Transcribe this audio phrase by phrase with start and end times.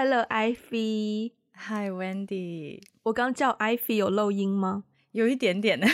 [0.00, 1.32] Hello, Ivy.
[1.56, 2.80] Hi, Wendy.
[3.02, 4.84] 我刚叫 Ivy 有漏音吗？
[5.10, 5.88] 有一点点呢。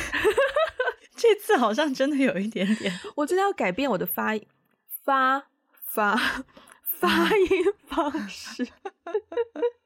[1.17, 2.93] 这次好像真的有一点点。
[3.15, 4.39] 我真的要改变我的发
[5.03, 5.47] 发
[5.87, 6.15] 发
[6.83, 8.69] 发音方式。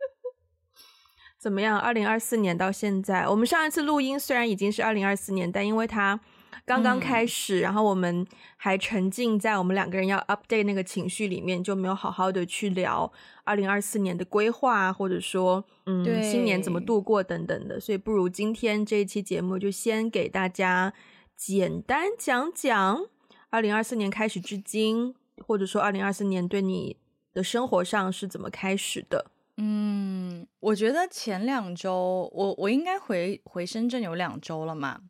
[1.38, 1.78] 怎么样？
[1.78, 6.18] 二零二四年到现在，我们上一次录音虽然已经是二零二四年，但因为它
[6.68, 13.10] 刚刚开始，嗯、然后我们还沉浸在我们两个人要 update 那个情绪里面，就没有好好的去聊
[13.44, 17.80] 二零二四年的规划，或者说，嗯，对新年怎么度过等等的。
[17.80, 20.92] 所以，不如今天这一期节目就先给大家
[21.34, 23.06] 简单讲讲
[23.48, 25.14] 二零二四年开始至今，
[25.46, 26.98] 或者说二零二四年对你
[27.32, 29.30] 的生活上是怎么开始的。
[29.56, 35.00] 嗯，我觉得前两周，我我应该回回深圳有两周了嘛。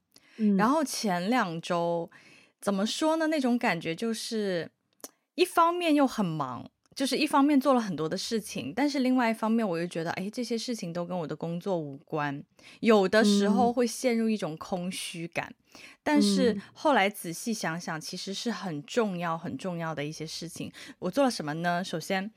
[0.57, 2.09] 然后前两周
[2.61, 3.27] 怎么说呢？
[3.27, 4.71] 那种感觉就是，
[5.35, 12.43] 一方面又很忙，就是一方面做了很多的事情，但是另外一方面我又觉得，哎，这些事情都跟我的工作无关，
[12.81, 15.47] 有的时候会陷入一种空虚感。
[15.49, 20.73] 嗯、但是后来仔细想想，其实是很重要、很重要的一些事情。
[20.99, 21.83] 我做了什么呢？
[21.83, 22.31] 首先，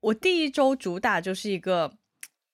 [0.00, 1.92] 我第一周主打就是一个。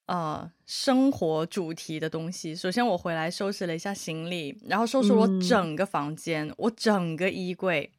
[0.05, 2.55] 呃，生活主题的东西。
[2.55, 7.91] 首先，我回来收拾了一下行李，然后收拾我整个房间，嗯、我整个衣柜，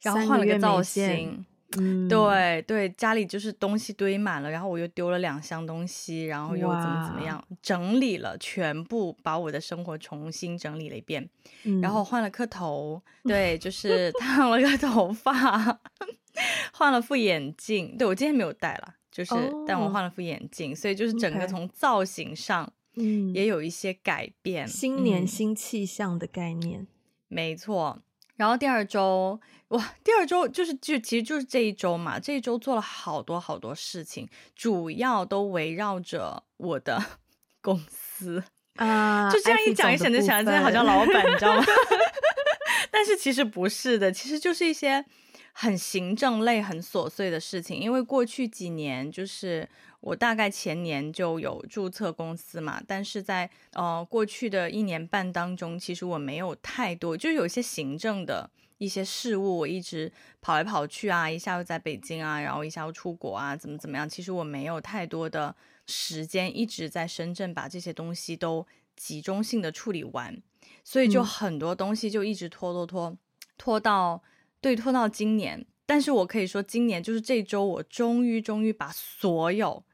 [0.00, 1.44] 然后换了个造型。
[1.78, 11.26] 嗯，对对，家里就是东西堆满了，然后我又丢了两箱东西，然后又怎么怎么样，整理了，全部把我的生活重新整理了一遍，
[11.64, 15.80] 嗯、然后换了颗头， 对，就是烫了个头发，
[16.74, 17.96] 换了副眼镜。
[17.96, 18.96] 对，我今天没有戴了。
[19.12, 19.34] 就是，
[19.66, 24.64] 但我换了副眼镜，oh, 所以就是整个从造型上，嗯，也有一些改变。
[24.64, 26.86] 嗯、新年新气象的概念，嗯、
[27.28, 28.00] 没错。
[28.36, 29.38] 然后第二周，
[29.68, 34.26] 哇，第二周就是就其实就是这一周嘛，这一周做了好多好多事情，
[34.56, 36.98] 主要都围绕着我的
[37.60, 38.42] 公司
[38.76, 39.28] 啊。
[39.28, 41.64] Uh, 就这样一讲一，显得想的好像老板，你知道吗？
[42.90, 45.04] 但是其实不是的，其实就是一些。
[45.52, 49.68] 很行政类、很琐碎的事情，因为过去几年就是
[50.00, 65.54] 我大概前年就有注册公司嘛，但是在呃过去的一年半当中，其实我没有太多，就是有一些行政的一些事务，我一直跑来跑去啊，一下又在北京啊，然后一下又出国啊，怎么怎么样，其实我没有太多的
[65.86, 70.42] 时间一直在深圳把这些东西都集中性的处理完，
[70.82, 73.16] 所以就很多东西就一直拖拖拖
[73.58, 74.22] 拖到。
[74.62, 79.84] 对，拖到今年，但是我可以说，今年就是这周，我终于终于把所有，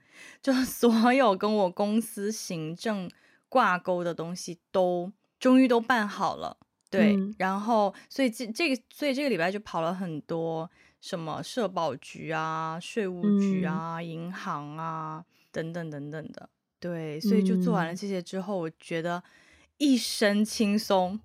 [0.43, 3.11] 就是所有跟我公司行政
[3.49, 6.59] 挂钩的东西都终于都办好了。
[6.91, 16.51] 对，嗯、然后所以这这个，所以这个礼拜就跑了很多什么社保局啊、税务局啊、嗯、银行啊等等等等的。
[16.79, 19.23] 对，所以就做完了这些之后，我觉得
[19.79, 21.19] 一身轻松。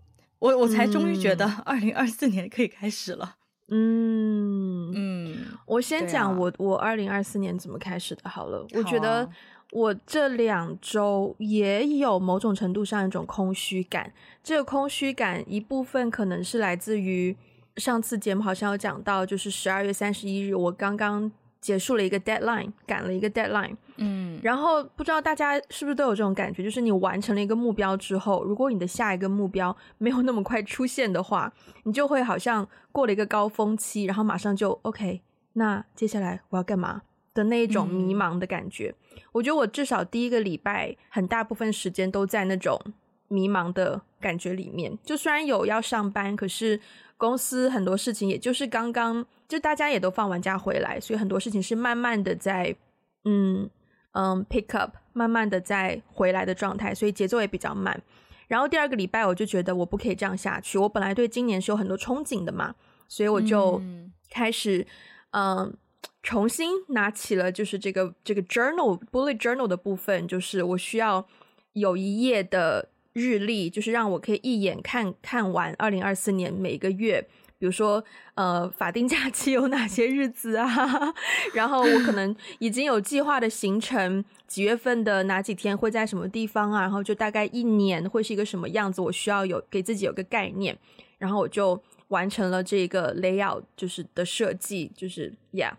[0.44, 3.36] 我我才终于觉得二零二四年可以开始了。
[3.70, 8.68] 嗯嗯，我先讲我、啊、我二零二四年怎么开始的好了。
[8.74, 9.30] 我觉得
[9.72, 14.12] 我这两周也有某种程度上一种空虚感。
[14.44, 17.34] 这个空虚感一部分可能是来自于
[17.78, 21.32] 上次节目好像有讲到，就是十二月三十一日我刚刚。
[21.64, 31.52] 结束了一个 deadline，赶了一个 deadline，嗯，然后不知道大家是不是都有这种感觉，就是你完成了一个目标之后，如果你的下一个目标 没有那么快出现的话，
[31.84, 35.22] 你就会好像过了一个高峰期，然后马上就 OK，
[35.54, 37.02] 那接下来我要干嘛
[37.34, 38.94] 的那一种迷茫的感觉。
[39.16, 42.80] 嗯，我觉得我至少第一个礼拜很大部分时间都在那种
[43.28, 46.80] 迷茫的感觉里面，就虽然有要上班，可是。
[47.16, 52.76] 公司很多事情，也就是刚刚就大家也都放完假回来，所以很多事情是慢慢的在
[53.24, 53.70] 嗯
[54.14, 58.02] 嗯 pick up，慢慢的在回来的状态，所以节奏也比较慢。
[58.48, 62.74] 然后第二个礼拜我就觉得我不可以这样下去，我本来对今年是有很多憧憬的嘛，
[63.08, 63.82] 所以我就
[64.30, 64.88] 开始
[65.32, 65.78] 嗯，嗯
[66.24, 71.28] 重新拿起了就是这个这个 journal bullet journal 的部分，就是我需要
[71.74, 72.90] 有一页的。
[73.16, 77.24] 日历就是让我可以一眼看看完二零二四年每个月，
[77.64, 78.04] 比如说
[78.36, 80.68] 呃法定假期有哪些日子啊，
[81.56, 90.78] 然后我可 能已经有计划的行程，几月份的哪几天会在什么地方啊，然后就大概一年会是一个什么样子，我需要有给自己有个概念，
[91.18, 95.72] 然后我就完成了这个 layout 就是的设计，就是 yeah。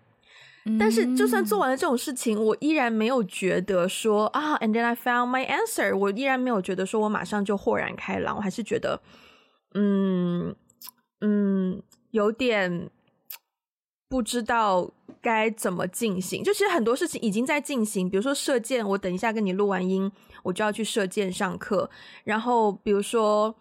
[0.79, 5.95] 但是，就算做完了这种事情，我依然没有觉得说啊，and then I found my answer。
[5.95, 8.99] 我依然没有觉得说我马上就豁然开朗，我还是觉得，
[9.75, 10.57] 嗯
[11.27, 12.91] 嗯，有点
[14.11, 14.91] 不知道
[15.23, 16.45] 该怎么进行。
[16.45, 20.13] 就其实很多事情已经在进行，比如说射箭，我等一下跟你录完音，
[20.43, 21.89] 我就要去射箭上课。
[22.25, 23.55] 然后比如说，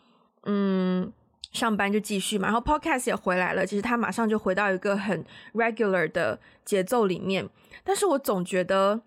[0.43, 1.09] 嗯，
[1.53, 2.49] 上班就继续嘛。
[2.49, 5.23] 然后 podcast 也回来了，其实他马上就回到一个很
[5.53, 7.49] regular 的节奏里面。
[7.85, 9.01] 但是我总觉得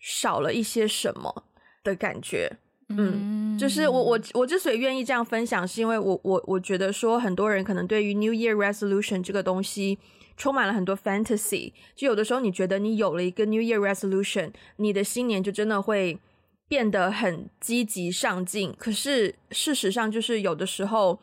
[0.00, 1.44] 少了一些什么
[1.84, 2.58] 的感觉。
[2.90, 9.98] 嗯，就是我我我之所以愿意这样分享，是因为我我我觉得说很多人可能对于 New Year Resolution 这个东西
[10.38, 16.18] 充满了很多 fantasy，就有的时候你觉得你有了一个 New Year Resolution，你的新年就真的会
[16.66, 18.74] 变得很积极上进。
[18.78, 21.20] 可是事实上就是有的时候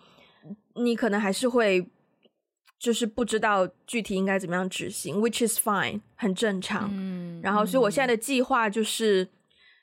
[0.76, 1.88] 你可能还是会
[2.78, 6.92] 就是不知道具体应该怎么样执行，which is fine，很正常。
[6.94, 9.28] 嗯，然后所以我现在的计划就是。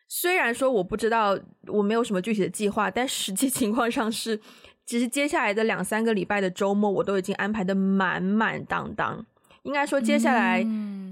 [0.08, 1.38] 虽然说我不知道，
[1.68, 4.38] 我没有什么具体的计划，但实际 情况上是，
[4.84, 9.24] 其实接下来的两三个礼拜的周末我都已经安排的满满当当。
[9.62, 10.66] 应该说，接下来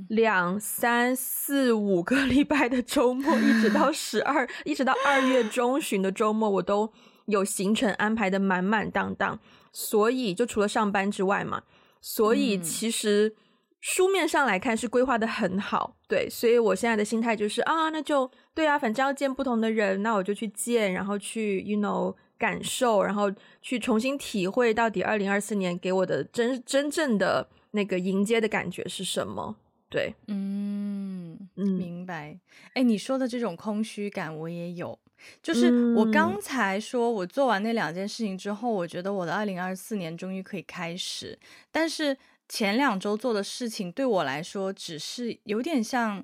[0.09, 6.93] 两三四五个 礼拜的周末，一直到十二，一直到二月中旬的周末，我都
[7.27, 9.39] 有行程安排的满满当当。
[9.73, 11.63] 所以，就除了上班之外嘛，
[12.01, 13.37] 所以其实
[13.81, 15.97] 书面上来看是规划的很好。
[16.09, 18.31] 对，所以我现在的心态就是啊，那就。
[18.61, 29.57] 对啊，反正要见不同的人，那我就去见，然后去，you know，感受，然后去重新体会到底二零二四年给我的真真正的那个迎接的感觉是什么？
[29.89, 32.39] 对，嗯嗯，明白。
[32.75, 34.99] 哎，你说的这种空虚感我也有，
[35.43, 41.39] 就是我刚才说我做完那两件事情之后，我觉得我的二零二四年终于可以开始，
[41.73, 42.15] 但是
[42.47, 46.23] 前两周做的事情对我来说只是有点像，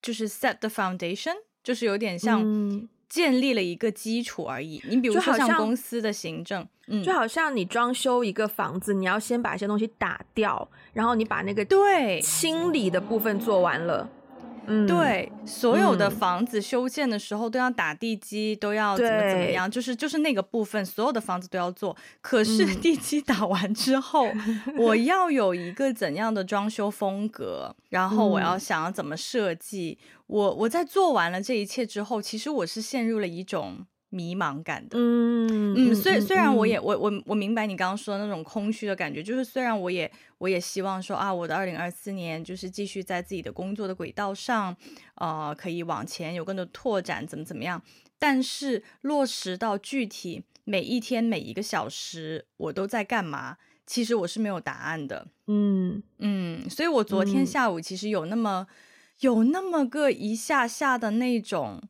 [0.00, 1.34] 就是 set the foundation。
[1.62, 4.82] 就是有点像建立了一个基础而已。
[4.88, 14.08] 你比如说像公司的行政，嗯，就好像你装修一个房子，你要先把一些东西打掉，然后你把那个对清理的部分做完了。
[14.66, 21.96] 嗯，对，所有的房子修建的时候都要打地基，都要怎么怎么样，就是就是那个部分，所有的房子都要做。
[22.20, 24.28] 可是地基打完之后，
[24.78, 29.98] 我要有一个怎样的装修风格，然后我要想要怎么设计。
[30.28, 34.98] 我我在做完了这一切之后，其实我是陷入了一种迷茫感的。
[34.98, 44.76] 嗯嗯，虽虽然我也我我我明白你刚刚说的那种空虚的感觉，就是虽然我也我也希望说啊，我的二零二四年就是继续在自己的工作的轨道上，
[45.14, 47.82] 呃，可以往前有更多拓展，怎么怎么样。
[48.18, 53.56] 但是落实到具体每一天每一个小时我都在干嘛，
[53.86, 55.26] 其实我是没有答案的。
[55.46, 58.66] 嗯嗯，所以我昨天下午其实有那么。
[59.20, 61.80] 有那么个一下下的那种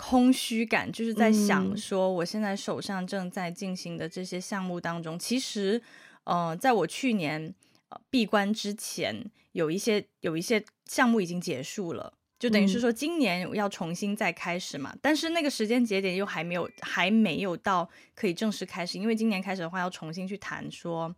[0.00, 5.82] 空虚感，就是在想说，我现在手上正在进行的这些项目当中，嗯、其实，
[6.24, 7.54] 呃，在我去年
[7.90, 14.90] 呃闭关之前，有一些有一些项目已经结束了，就等于是说今年要重新再开始嘛。
[14.94, 21.14] 嗯、但是那个时间节点又还没有还没有到可以正式开始，因为今年开始的话要重新去谈说。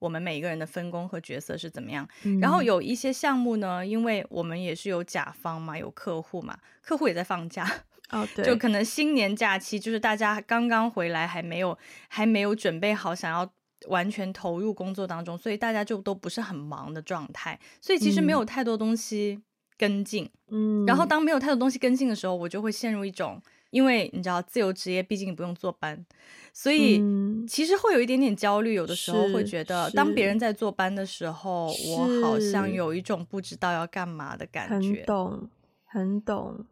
[0.00, 2.06] 我们每一个人的分工和角色是怎么样？
[2.24, 7.64] 嗯、然后有一些项目呢，因为我们也是有甲方嘛，有客户嘛，客户也在放假
[8.10, 11.76] 哦，对，就可能新年假期，就是大家刚刚回来，还没有
[12.08, 13.50] 还没有准备好，想要
[13.88, 19.42] 完全投入工作当中，所以大家就都不是很忙的状态，所以其实没有太多东西
[19.76, 20.30] 跟进。
[20.50, 23.40] 嗯，然后当没有太多东西跟进的时候，我就会陷入一种。
[23.70, 26.06] 因为你知道，自由职业毕竟不用坐班，
[26.52, 27.02] 所以
[27.48, 28.74] 其实会有一点点焦虑。
[28.74, 34.88] 有的时候会觉得，当别人在坐班的时候，我好像有一种不知道要干嘛的感觉。
[34.90, 35.50] 很懂，
[35.86, 36.64] 很懂。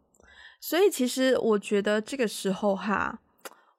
[0.65, 3.19] 所以其实我觉得这个时候哈，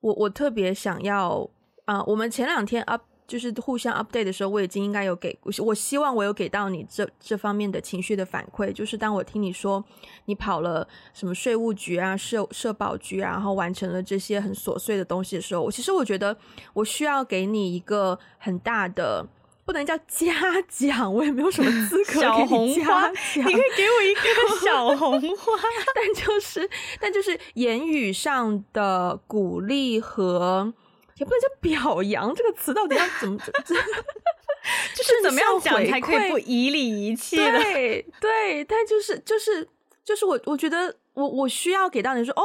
[0.01, 1.49] 我我特别想要
[1.87, 3.03] 啊、我们前两天 up。
[3.27, 8.71] 就是互相 update 的时候，我已经应该有给，我希望我有给到你这这方面的情绪的反馈。
[8.71, 9.83] 就是当我听你说
[10.27, 16.37] 你跑了什么税务局啊、社社保局啊，然后完成了这些很琐碎的东西的时候，我其实我觉得
[16.75, 19.27] 我需要给你一个很大的，
[19.65, 20.33] 不能叫嘉
[20.69, 24.21] 奖，我也没有什么资格小红花，你可以给我一个
[24.65, 25.53] 小红花，
[25.95, 26.69] 但就是
[27.01, 30.73] 但就是言语上的鼓励和。
[31.17, 33.83] 也不能叫表扬这个词，到底要怎么怎么？
[34.97, 37.53] 就是怎么样讲才可以不以礼仪气的？
[37.53, 39.69] 对对，但就是就是
[40.05, 42.43] 就是我我觉得我我需要给到你说哦，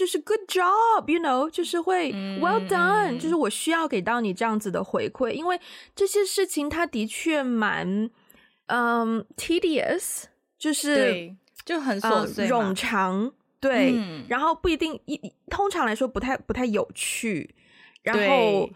[0.00, 5.60] 就是 good job，you know，就是会 well done，、嗯、就是我需要给到你这样子的回馈，因为
[5.94, 8.08] 这些事情它的确蛮
[8.68, 10.22] 嗯 tedious，
[10.58, 13.30] 就是就很琐碎、呃、冗长，
[13.60, 17.54] 对，嗯、然后不一定一通常来说不太不太有趣。
[18.02, 18.66] 然后，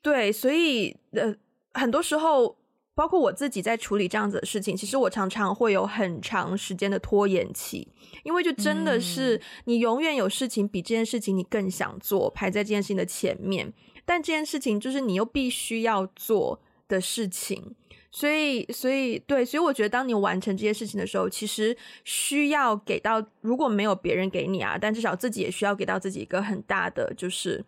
[0.00, 1.36] 对，对，所以呃，
[1.74, 2.56] 很多时候
[3.00, 7.88] 包括我自己在处理这样子的事情，其实我常常会有很长时间的拖延期，
[8.24, 13.72] 因为就真的是你永远有事情比这件事情你更想做，排在这件事情的前面，
[14.04, 17.74] 但这件事情就是你又必须要做的事情，
[18.10, 27.64] 所以，所以，对，所以我觉得当你完成这些事情的时候，其实需要给到，如果没有别人给你啊，但至少自己也需要给到自己一个很大的就是。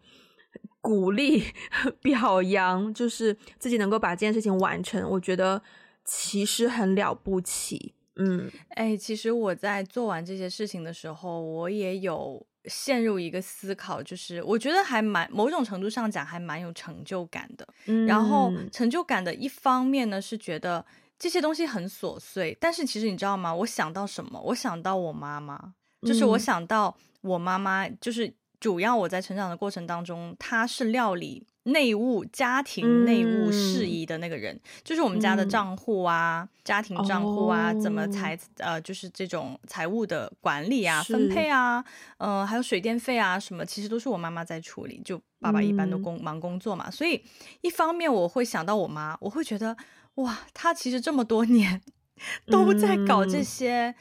[0.82, 1.44] 鼓励、
[2.02, 5.62] 表扬，就是自己能够把这件事情完成，我觉得
[6.04, 7.94] 其实很了不起。
[8.16, 17.66] 嗯，哎，其实我在做完这些事情的时候，我也有陷入一个思考，就是我觉得还蛮某种程度上讲还蛮有成就感的。
[17.86, 20.84] 嗯，然后成就感的一方面呢，是觉得
[21.18, 23.54] 这些东西很琐碎，但是其实你知道吗？
[23.54, 24.38] 我想到什么？
[24.46, 25.72] 我想到我妈妈，
[26.02, 28.34] 就是我想到我妈妈，就是。
[28.62, 41.84] 主要我在成长的过程当中，他是料理内务、家庭内务事宜的那个人，嗯、就是我们家的账户啊、嗯、家庭账户啊，哦、怎么财呃，就是这种财务的管理啊、分配啊，
[42.18, 45.02] 呃，还有水电费啊什么，其实都是我妈妈在处理。
[45.04, 47.20] 就爸爸一般都工、嗯、忙工作嘛，所以
[47.62, 49.76] 一方面我会想到我妈，我会觉得
[50.14, 51.80] 哇，她其实这么多年
[52.46, 53.92] 都在搞这些。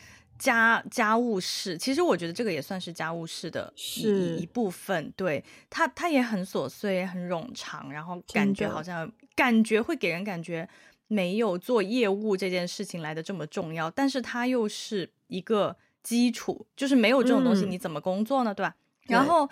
[0.42, 5.14] 嗯家家务事，其实我觉得这个也算是家务事的一是一部分。
[5.16, 10.68] 对，它，它也很琐碎，很冗长，然后感觉好像感觉会给人感觉
[11.08, 18.52] 没有做业务这件事情来的这么重要，但是它又是一个基础，就是没有这种东西你怎么工作呢？
[18.52, 18.76] 嗯、对吧？
[19.04, 19.48] 然后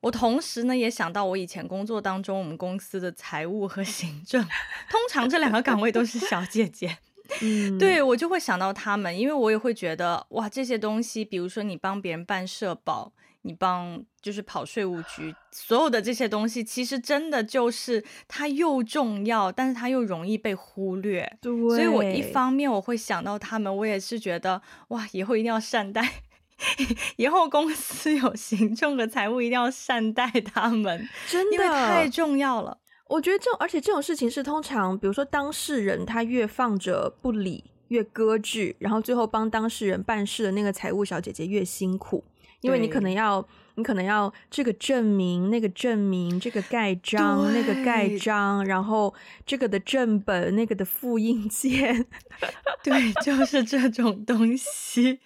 [0.00, 4.42] 我同时呢也想到我以前工作当中，我们公司的财务和行政，
[4.90, 6.98] 通常这两个岗位都是小姐姐。
[7.42, 13.12] 嗯，对，我就会想到他们，因为我也会觉得哇，这些东西，比如说你帮别人办社保，
[13.42, 21.38] 你帮就是跑税务局，所有的这些东西，其实真的就是它又重要，但是它又容易被忽略。
[21.40, 26.06] 对，所以我一方面我会想到他们，我也是觉得哇，以后一定要善待，
[27.16, 32.78] 以后公司有行政和财务一定要善待他们，真的，因为太重要了。
[33.08, 42.24] 我觉得这种，而且这种事情是通常，比如说当事人他越放着不理，越搁置，然后最后帮当事人办事的那个财务小姐姐越辛苦，
[42.62, 52.06] 因为你可能要，你可能要这个证明，那个证明，这个盖章，那个盖章，然后这个的正本，那个的复印件，
[52.82, 55.20] 对，就是这种东西。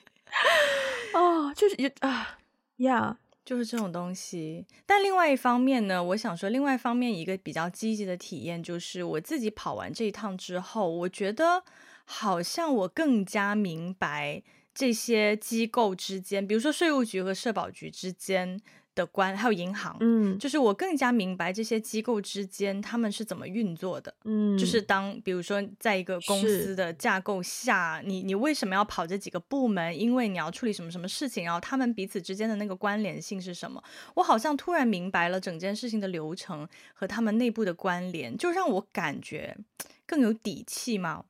[1.14, 2.38] 哦，就是啊，
[2.78, 3.18] 呀。
[3.20, 3.27] Yeah.
[3.48, 11.64] 就是这种东西，但另外一方面呢，我想说，另外一方面一个比较积极的体验，就是我自己跑完这一趟之后，我觉得
[12.04, 14.42] 好像我更加明白
[14.74, 18.60] 这些机构之间，比如说税务局和社保局之间。
[18.98, 29.96] 的关还有银行，嗯，就是我更加明白这些机构之间他们是怎么运作的，嗯，就是当比如说在一个公司的架构下，你你为什么要跑这几个部门？
[29.96, 33.80] 因为你要处理什么什么事情，然后他们彼此之间的那个关联性是什么？
[34.16, 39.56] 我好像突然明白了整件事情的流程和他们内部的关联，就让我感觉
[40.04, 41.24] 更有底气嘛。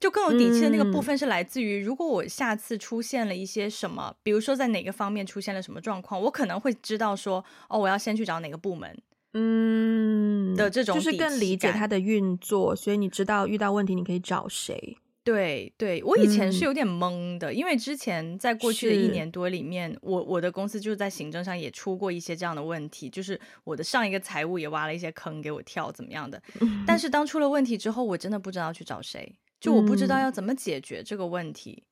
[0.00, 8.98] 就更有底气的那个部分是来自于，如果我下次出现了一些什么，嗯、比如说在哪个方面出现了什么状况，我可能会知道说，哦，我要先去找哪个部门，
[9.34, 14.96] 嗯的这种，就是更理解它的运作，所以你知道遇到问题你可以找谁。
[15.22, 26.42] 对对，我以前是有点懵的，嗯、因为之前在过去的一年多里面，我我的公司就是在行政上也出过一些这样的问题，就是我的上一个财务也挖了一些坑给我跳，怎么样的。
[26.60, 29.36] 嗯、但是当出了问题之后，我真的不知道去找谁。
[29.60, 31.82] 就我不知道要怎么解决这个问题，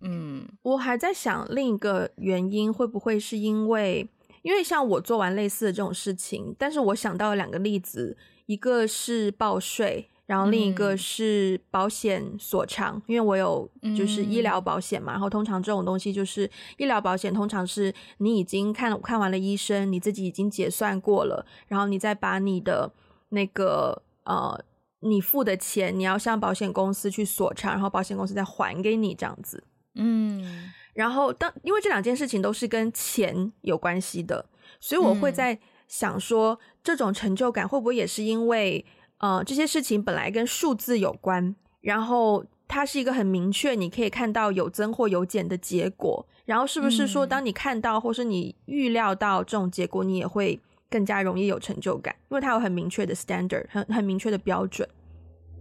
[0.00, 4.08] 嗯，我还在想另一个原因会不会是因为，
[4.42, 22.92] 因为像我做完类似的这种事情，但是我想到了两个例子，一个是报税，然后另一个是保险索偿，嗯、因为我有就是医疗保险嘛，然后通常这种东西就是医疗保险，通常是你已经看看完了医生，你自己已经结算过了，然后你再把你的
[23.28, 24.64] 那个呃。
[25.02, 29.62] 你付的钱，你要向保险公司去索偿，然后保险公司再还给你这样子。
[29.94, 34.46] 嗯，然后当因为这两件事情都是跟钱有关系的，
[34.80, 38.84] 所以我会在想说，嗯、这种成就感会不会也是因为，
[39.18, 50.60] 呃，这些事情本来跟数字有关，然后它是一个很明确，你可以看到有增或有减的结果，然后是不是说，当你看到或是你预料到这种结果，你也会。
[50.92, 54.86] 更加容易有成就感，因为它有很明确的 standard，很很明确的标准。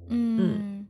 [0.09, 0.87] 嗯，嗯，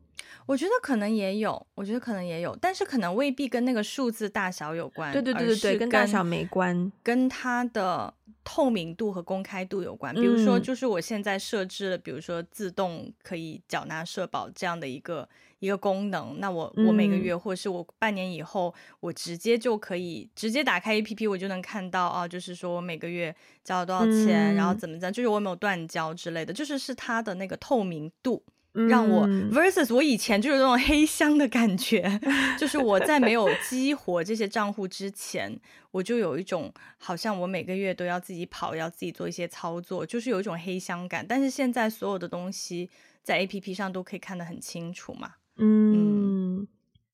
[0.47, 5.13] 我觉得可能也有，我觉得可能也有，但是可能未必跟那个数字大小有关。
[5.13, 8.11] 对对对对对，跟，跟大小没关，跟他的
[8.43, 10.13] 透明度和公开度有关。
[10.13, 15.27] 比如说，就是我现在设置了，比如说自动可以缴纳社保这样的一个
[15.59, 28.43] 一个功能，那我我每个月或者是我半年以后，我直接就可以直接打开 APP，我就能看到啊，就是说我每个月交了多少钱，然后怎么怎么，就是我有没有断交之类的，就是是它的那个透明度。
[28.73, 32.19] 让我 versus 我以前就是那种黑箱的感觉，
[32.57, 35.59] 就是我在没有激活这些账户之前，
[35.91, 41.25] 我就有一种好像我每个月都要自己跑，要自己做一些操作，就是有一种黑箱感。
[41.27, 42.89] 但是现在所有的东西
[43.21, 45.33] 在 APP 上都可以看得很清楚嘛。
[45.57, 46.65] 嗯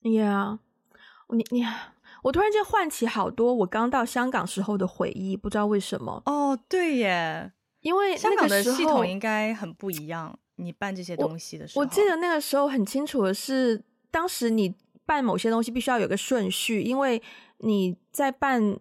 [0.03, 0.59] ，Yeah，
[1.29, 1.65] 你你
[2.21, 6.21] 我突然间唤起好多我刚到香港时候的回忆，不知道为什么。
[6.27, 10.37] 哦，对耶，因为香港的系统应该很不一样。
[10.57, 17.21] 你办这些东西的时候，我，我记得那个时候很清楚的是，当时你办某些东西必须要有个顺序，因为
[17.59, 18.77] 你在办，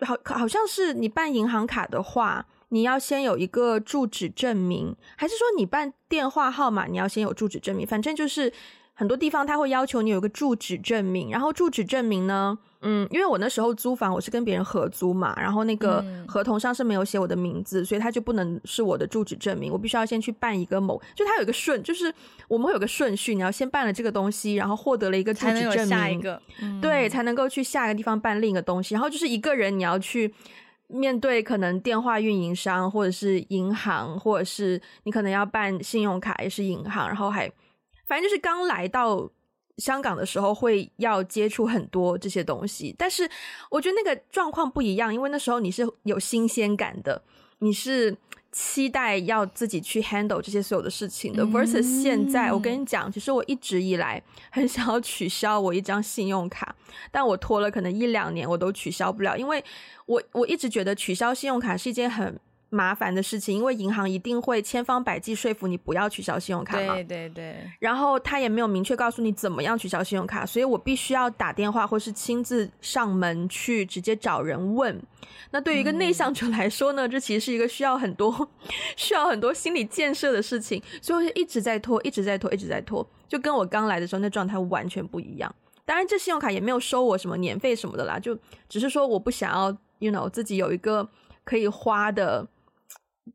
[0.00, 7.86] 好好像是你办银行卡的话，你要先有一个住址证明，还是说你办电话号码你要先有住址证明？
[7.86, 8.52] 反正就是
[8.94, 12.58] 很多地方他会要求你有个住址证明，然后住址证明呢。
[12.82, 22.12] 嗯，因为我那时候租房，我是跟别人合租嘛，然后那个合同上是没有写我的名字，嗯、所以他就不能是我的住址证明，我必须要先去办一个某，就他有一个顺，就是
[22.48, 30.32] 我们会有个顺序，你要先办了这个东西，然后获得了一个住址证明，下一个，嗯、对，才能够去下一个地方办另一个东西，然后就是一个人你要去
[30.86, 37.46] 面对可能电话运营商或者是银行，或者是你可能要办信用卡也是银行，然后还
[38.06, 39.30] 反正就是刚来到。
[39.80, 43.28] 香港的时候会要接触很多这些东西，但是
[43.70, 47.22] 我觉得那个状况不一样，因为那时候你是有新鲜感的，
[47.58, 48.16] 你是
[48.52, 51.44] 期待要自己去 handle 这些所有的事情的。
[51.46, 56.74] versus 现在，我跟你讲，其实我一直以来很想要取消我一张信用卡，
[57.10, 59.64] 但我拖了可能一两年，我都取消不了，因为
[60.06, 62.38] 我我一直觉得取消信用卡是一件很
[62.70, 66.94] 麻烦的事情，因为银行一定会千方百计说服你不要取消信用卡嘛。
[66.94, 67.56] 对对对。
[67.80, 75.00] 然后他也没有明确告诉你怎么样取消信用卡，所以我必须要打电话或是亲自上门去直接找人问。
[75.50, 78.48] 那对于一个内向者来说呢，嗯、这其实是一个需要很多
[78.96, 85.52] 需要很多心理建设的事情，所以我就一直在拖，一直在拖，一直在拖，就跟我刚来的时候那状态完全不一样。
[85.84, 91.08] 当然，这信用卡也没有收我什么年费什么的啦，就只是说我不想要，you know，自己有一个
[91.42, 92.46] 可以花的。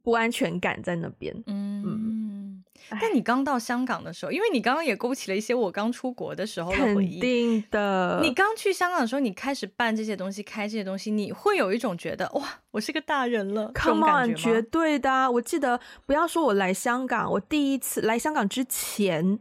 [0.01, 1.33] 不安全感在那边。
[1.47, 2.63] 嗯嗯，
[3.01, 7.19] 但你刚到香港的时候，因为你刚刚也勾起了一些我刚出国的时候的回忆。
[7.19, 8.19] 肯定的。
[8.21, 13.71] 你刚去香港的时候，你开始办这些东西，开这些东西，你会有一种觉得哇，我是个大人了。
[13.73, 15.31] Come on，绝对的。
[15.31, 19.39] 我记得，不要说我来香港，我第一次来香港之前，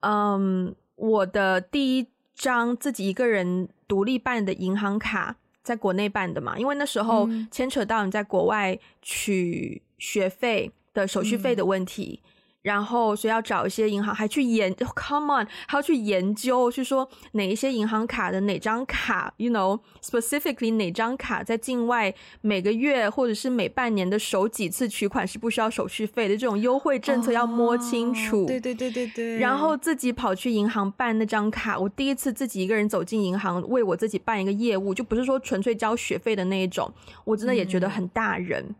[0.00, 5.36] 嗯，我的第一张自己一个人独立办的银行卡。
[5.64, 12.20] 在国内办的嘛，因为那时候牵扯到你在国外取学费的手续费的问题。
[12.22, 12.30] 嗯
[12.64, 28.44] 然后，所以要找一些银行，还去研，come on，还要去研究，去说哪一些银行卡的哪张卡，you know，specifically 哪张卡在境外每个月或者是每半年的首几次取款是不需要手续费的这种优惠政策要摸清楚。
[28.44, 29.38] 哦、对对对对对。
[29.38, 36.90] 然后自己跑去银行办那张卡，我第一次自己一个人走进银行为我自己办一个业务，就不是说纯粹交学费的那一种，
[37.24, 38.74] 我真的也觉得很大人，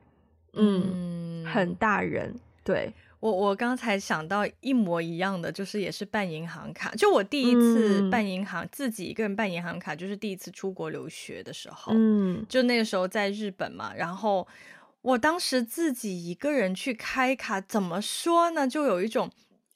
[0.55, 2.91] 嗯，嗯很大人，对。
[3.25, 6.95] 我我刚才想到一模一样的，就是也是办银行卡。
[6.95, 11.95] 就我第一次办银行，嗯、自己一个人办银行卡，就是第一次出国留学的时候。
[11.97, 14.47] 嗯，就那个时候在日本嘛，然后
[15.01, 18.69] 我当时自己一个人去开卡，怎么说呢？
[18.69, 19.31] 就有一种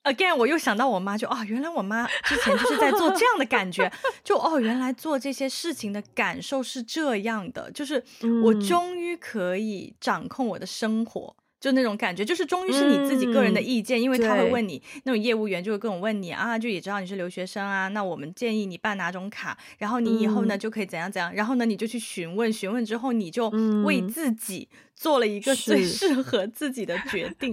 [0.04, 3.90] ，again，我又想到我妈，就啊、哦，原来我妈之前就是在做这样的感觉，
[4.22, 8.04] 就哦，原来做这些事情的感受是这样的，就是
[8.44, 11.34] 我终于可以掌控我的生活。
[11.61, 23.49] 就那种感觉，就是终于是你自己个人的意见，嗯、因为他会问你，那种业务员就会跟我问你啊，就也知道你是留学生啊，那我们建议你办哪种卡，然后你以后呢、嗯、就可以怎样怎样，然后呢你就去询问，询问之后你就
[23.85, 27.51] 为自己做了一个最适合自己的决定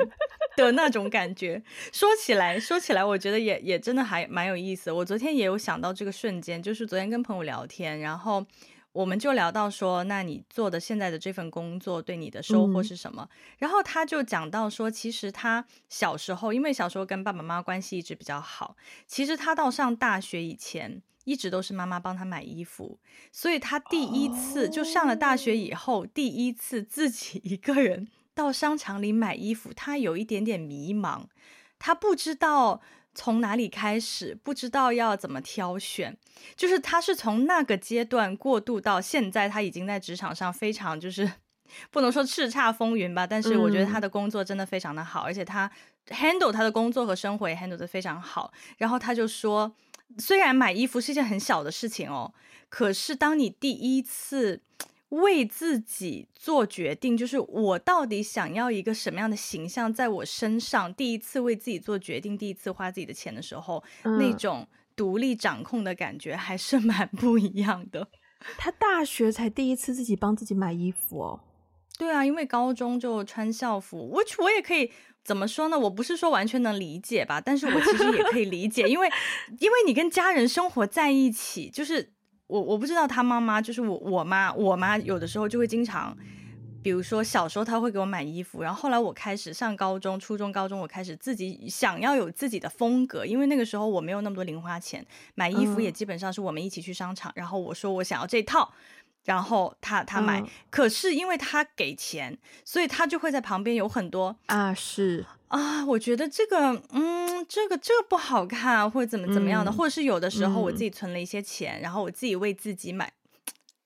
[0.55, 1.63] 的那种感觉。
[1.91, 4.91] 说起来，说起来，我觉得也也真的还蛮有意思。
[4.91, 8.45] 我昨天也有想到这个瞬间，就是昨天跟朋友聊天，然后。
[8.95, 13.27] 我们就聊到说，那你做的现在的这份工作对你的收获是什么？
[13.29, 22.97] 嗯、然后他就讲到说，其实他小时候，因为小时候跟爸爸妈妈关系一直比较好，其实他到上大学以前，一直都是妈妈帮他买衣服，
[23.33, 31.25] 所以他第一次就上了大学以后，哦、第一次自己一个人到商场里买衣服，他有一点点迷茫，
[31.77, 32.81] 他不知道。
[33.15, 36.15] 从哪里开始，不知道要怎么挑选，
[36.55, 41.31] 就是他是从那个阶段过渡到现在，他已经在职场上非常就是
[41.89, 45.71] 不能说叱咤风云吧，但是我觉得他的工作真的非常的好，嗯、而且他
[46.09, 48.53] handle 他的工作和生活也 handle 的非常好。
[48.77, 49.73] 然后他就说，
[50.17, 52.33] 虽然买衣服是一件很小的事情哦，
[52.69, 54.61] 可是当你第一次
[55.09, 68.07] 为自己做决定，就是我到底想要一个什么样的形象在我身上，第一次为自己做决定，第一次花自己的钱的时候，嗯、那种独立掌控的感觉还是 蛮不一样的。
[68.57, 71.39] 他大学才第一次自己帮自己买衣服哦。
[71.97, 74.91] 对啊，因为高中就穿校服，which 我也可以
[75.23, 75.79] 怎么说呢？
[75.79, 79.09] 我不是说完全能理解吧，但是我其实也可以理解，因为
[79.59, 82.11] 因为你跟家人生活在一起，就是
[82.47, 86.15] 我我不知道他妈妈，就是我我妈，我妈有的时候就会经常。
[86.83, 95.03] 比如说小时候她会给我买衣服，然后后来我开始上高中、初中、高中，我开始自己想要有自己的风格，因为那个时候我没有那么多零花钱，
[95.33, 98.71] 买衣服也基本上是我们一起去商场，嗯、然后我说我想要这套，
[99.25, 113.11] 然后他他买，嗯、可是因为他给钱，所以他就会在旁边有很多啊是啊，我觉得这个嗯这个这个不好看，或者怎么怎么样的，嗯、或者是有的时候我自己存了一些钱，嗯、然后我自己为自己买。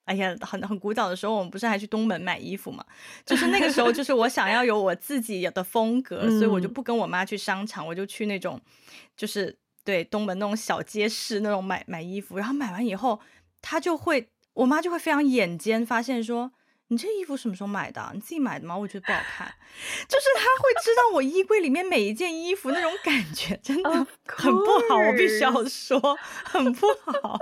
[0.05, 2.83] 哎呀，很很古早的时候，我们不是还去东门买衣服嘛？
[3.23, 8.59] 就是那个时候，就是我想要有我自己的风格，所以我就不跟我妈去商场，我就去那种，
[9.15, 12.37] 就是对东门那种小街市那种买买衣服。
[12.39, 13.19] 然后买完以后，
[13.61, 16.51] 她就会，我妈就会非常眼尖，发现说
[16.89, 18.11] ：“你这衣服什么时候买的？
[18.13, 19.53] 你自己买的吗？”我觉得不好看，
[20.07, 23.89] 就是她会知道我衣柜里面每一件衣服那种感觉，真的
[24.25, 27.37] 很不好，我必须要说，很不好。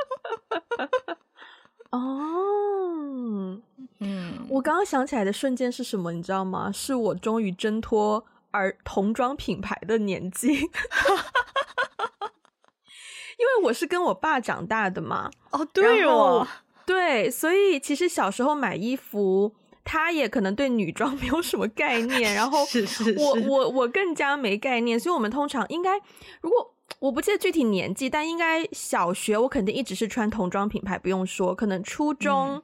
[1.91, 3.61] 哦，
[3.99, 6.11] 嗯，我刚刚想起来的瞬间是什么？
[6.11, 6.69] 你知道吗？
[6.71, 10.49] 是我终于挣脱儿童装品牌的年纪，
[13.39, 15.31] 因为我是跟我爸长大的嘛。
[15.51, 16.45] 哦，对哦，
[16.87, 22.65] 对，所以其实小时候买衣服，他也可能对女装 没有什么概念，然后
[23.17, 25.99] 我我我更加没概念，所以我们通常应该
[26.41, 26.73] 如果。
[26.99, 31.53] 我不记得具体年纪，但应该小学我肯定一直是穿童装品牌，不用说。
[31.53, 32.63] 可能初中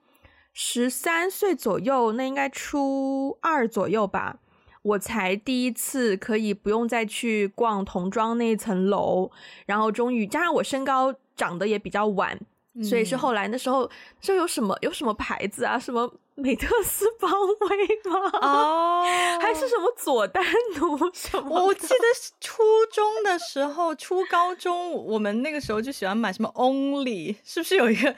[0.53, 4.39] 十三岁左右，嗯、那应该初二左右吧，
[4.81, 9.29] 我才第一次可以不用再去逛童装那一层楼，
[9.67, 12.39] 然后终于加上我身高长得也比较晚。
[12.81, 13.87] 所以是后来那时候，
[14.19, 18.29] 就有什么有什么牌子啊，什么美特斯邦威吗？
[18.41, 19.05] 哦，
[19.39, 20.43] 还是什么佐丹
[20.79, 21.65] 奴什么？
[21.65, 22.03] 我记得
[22.39, 28.09] 初中的时候，初高中我们那个时候就喜欢买什么 Only，是不是有一个？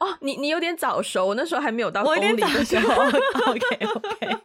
[0.00, 2.92] 哦，你你有点早熟，那时候还没有到 Only 的时候。
[3.52, 4.36] OK OK，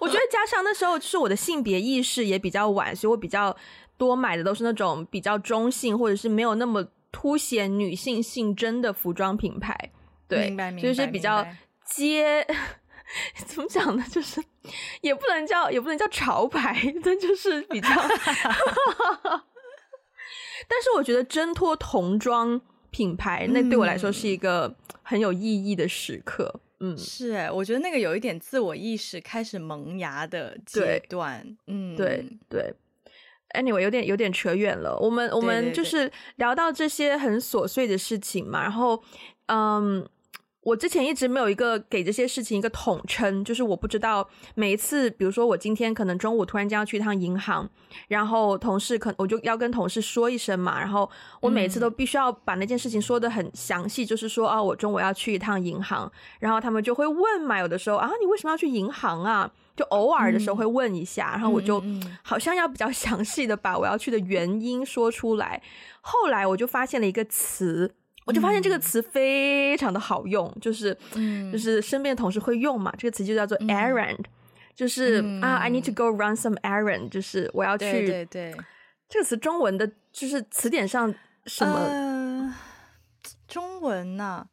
[0.00, 3.56] 我觉得加上那时候就是我的性别意识也比较晚，所以我比较
[3.98, 6.86] 多买的都是那种比较中性，或者是没有那么。
[7.12, 9.92] 凸显女性性征的服装品牌，
[10.28, 11.46] 对，明白，就是比较
[11.84, 12.46] 接，
[13.46, 14.04] 怎么讲呢？
[14.10, 14.42] 就是
[15.00, 17.88] 也不能叫，也不能叫潮牌，但就是比较。
[20.68, 26.60] 但是我觉得挣脱童装品牌，那对我来说是一个很有意义的时刻。
[26.78, 31.56] 嗯，是哎，我觉得那个有一点自我意识开始萌芽的阶段。
[31.66, 32.72] 嗯，对对。
[33.54, 34.96] Anyway，有点有点扯远了。
[34.98, 39.02] 我们我们就是聊到这些很琐碎的事情嘛，然后，
[39.46, 40.06] 嗯，
[40.62, 47.68] 我之前一直没有一个给这些事情一个统称，就是我不知道每一次，比如说我今天可能中午突然间要去一趟银行，
[48.08, 51.10] 然后同事可我就要跟同事说一声嘛，然后
[51.40, 59.50] 我每次都必须要把那件事情说的很详细，就是说啊，我中午要去一趟银行，然后他们就会问嘛，有的时候啊，你为什么要去银行啊？
[59.80, 61.82] 就偶尔的时候会问一下，嗯、然后我就
[62.22, 65.62] 好像要比较 详细的把我要去的原因说出来。
[66.02, 67.90] 后来我就发现了一个词，
[68.26, 72.92] 我就发现这个词非常的好用，就是、嗯、就是身边的同事会用嘛。
[72.98, 74.24] 这个词就叫做 errand，、嗯、
[74.74, 77.90] 就是、嗯、啊，I need to go run some errand，就是我要去。
[77.90, 78.56] 对对对，
[79.08, 81.14] 这个词中文的就是词典上
[81.46, 81.72] 什么？
[81.72, 82.54] 呃、
[83.48, 84.46] 中文呢、啊？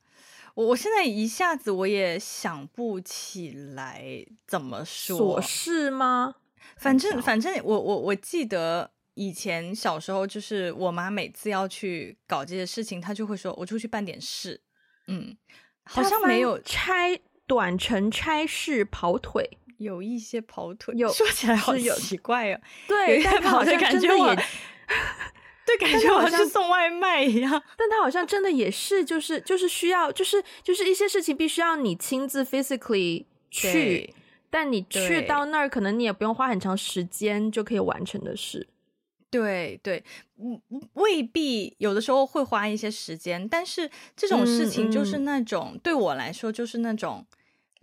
[0.57, 6.33] 我我现在一下子我也想不起来怎么说，琐事吗？
[6.77, 14.59] 反正反正我我我记得以前小时候就是我妈每次要去搞这些事情，她就会说：“我出去办点事。”
[15.05, 15.37] 嗯，
[15.83, 22.59] 好像没有拆短程差事跑腿，有一些跑腿，有说起来好奇怪哦。
[22.87, 24.45] 对，但好像真的也。
[25.67, 34.13] 对，感觉好像送外卖一样，但他好像真的也是，就是就是需要，就是就是一些事情必须要你亲自 physically 去，
[34.49, 38.69] 但你去到那儿，可能你也不用花很长时间就可以完成的事。
[39.29, 40.01] 对对，
[40.39, 40.61] 嗯，
[40.93, 47.25] 未必有的时候会花一些时间，但是这种事情就是那种、对我来说就是那种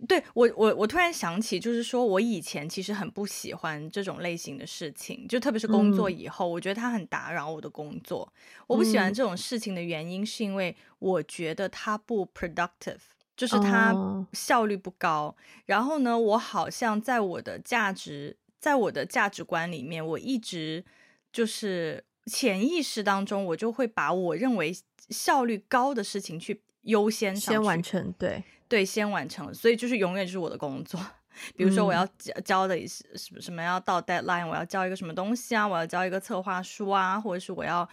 [0.07, 8.31] 对我我我突然想起，就是说我以前其实很不喜欢这种类型的事情，就特别是工作以后，嗯、我觉得它很打扰我的工作。
[8.67, 12.99] 我不喜欢这种事情的原因，是因为我觉得它不 productive，
[13.35, 13.93] 就是它
[14.33, 15.27] 效率不高。
[15.27, 20.83] 哦、然后呢，我好像在我的价值，在我的价值观里面，我一直
[21.31, 24.75] 就是潜意识当中，我就会把我认为
[25.09, 28.43] 效率高的事情去优先先完成，对。
[28.67, 30.99] 对，先完成，所以就是永远就是我的工作。
[31.55, 37.87] 比如说，我要交交的什什什么要到 deadline，我要交一个什么东西啊，我要交一个策划书啊，或者是我要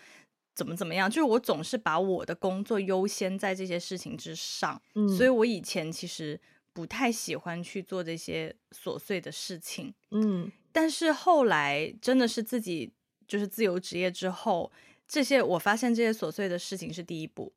[0.54, 4.80] 怎么怎么样，就是我总是把我的工作优先在这些事情之上。
[4.94, 6.40] 嗯，所以我以前其实
[6.72, 9.92] 不太喜欢去做这些琐碎的事情。
[10.10, 12.90] 嗯，但是后来真的是自己
[13.28, 14.72] 就是自由职业之后，
[15.06, 17.52] 这些我发现这些琐碎的事情是第一步。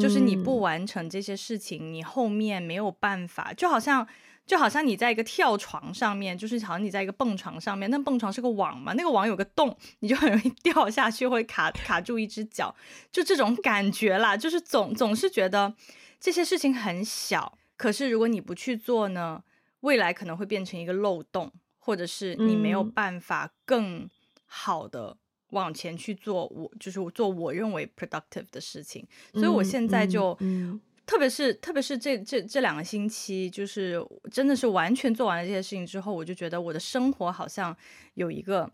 [0.00, 4.06] 就是你不完成这些事情，你后面没有办法，就好像
[4.46, 12.74] 就好像你在一个跳床上面，就是好像你在一个蹦床上面，那蹦床是个网嘛，那个网有个洞，你就很容易 掉下去，会卡卡住一只脚，
[13.10, 14.36] 就这种感觉啦。
[14.36, 15.74] 就是总总是觉得
[16.20, 19.42] 这些事情很小，可是如果你不去做呢，
[19.80, 24.08] 未来可能会变成一个漏洞，或者是你没有办法更
[24.46, 25.16] 好的。
[25.54, 37.74] 往前去做我，就是做我认为 productive 的事情，所以我现在就，嗯嗯、特别是特别是这这这两个星期，就是真的是完全做完了这些事情之后，我就觉得我的生活好像
[38.14, 38.68] 有一个，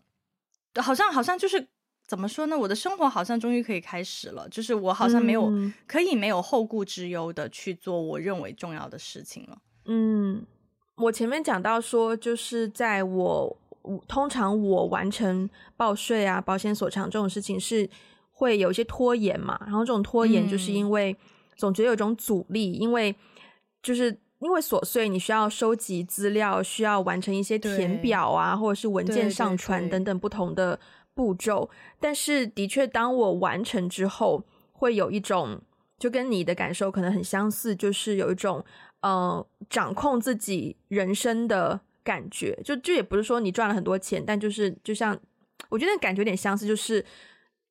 [0.75, 1.65] 好像好像就是
[2.07, 2.57] 怎么说呢？
[2.57, 9.61] 我的生活好像终于可以开始了，就是我好像没有、嗯、可以没有后顾之忧的去做我认为重要的事情了。
[9.85, 10.43] 嗯，
[10.95, 13.57] 我前面讲到说，就是在我。
[14.07, 17.89] 通常我完成报税啊、保险所偿这种事情是
[18.31, 21.15] 会有一些拖延嘛，然后这种拖延就是因为
[21.55, 23.15] 总觉得有一种阻力，嗯、因为
[23.81, 30.79] 就是因为琐碎，你需要收集资料，需要完成一些填表啊，或者是文件上传等等不同的
[31.13, 31.69] 步骤。
[31.99, 35.61] 但是的确，当我完成之后，会有一种
[35.97, 38.63] 就跟你的感受可能很相似，就是有一种
[39.01, 41.81] 呃掌控自己人生的。
[42.03, 45.17] 感觉就就也不是说你赚了很多钱，但就是就像
[45.69, 47.03] 我觉得感觉有点相似，就是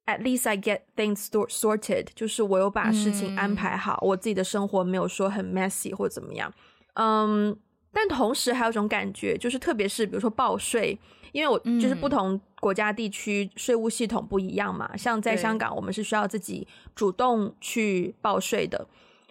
[0.07, 6.53] at least I get things sorted，就是我有把事情安排好，嗯、我自己的生活没有说很 messy 或者怎么样。
[6.95, 7.57] 嗯，
[7.93, 10.99] 但同时还有一种感觉，就是特别是比如说报税，
[11.33, 18.87] 因为我就是不同国家地区税务系统不一样嘛，嗯、像在香港，我们是需要自己主动去报税的。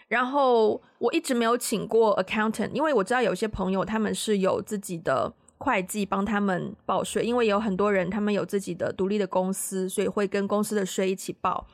[0.10, 11.66] 然后我一直没有请过 accountant，因为我知道有些朋友他们是有自己的会计帮他们报税，因为有很多人他们有自己的独立的公司，所以会跟公司的税一起报。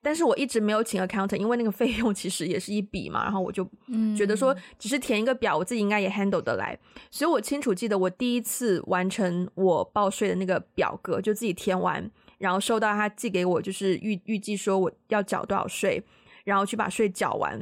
[0.00, 3.24] 但是我一直没有请 accountant，因为那个费用其实也是一笔嘛。
[3.24, 3.66] 然后我就
[4.14, 6.78] 觉得说，只是填一个表，我自己应该也 handle 得来。
[7.10, 16.04] 所以我清楚记得我第一次完成我报税的那个表格，就自己填完，然后收到他寄给我，就是预预计说我要缴多少税。
[16.44, 17.58] 然后去把税缴完，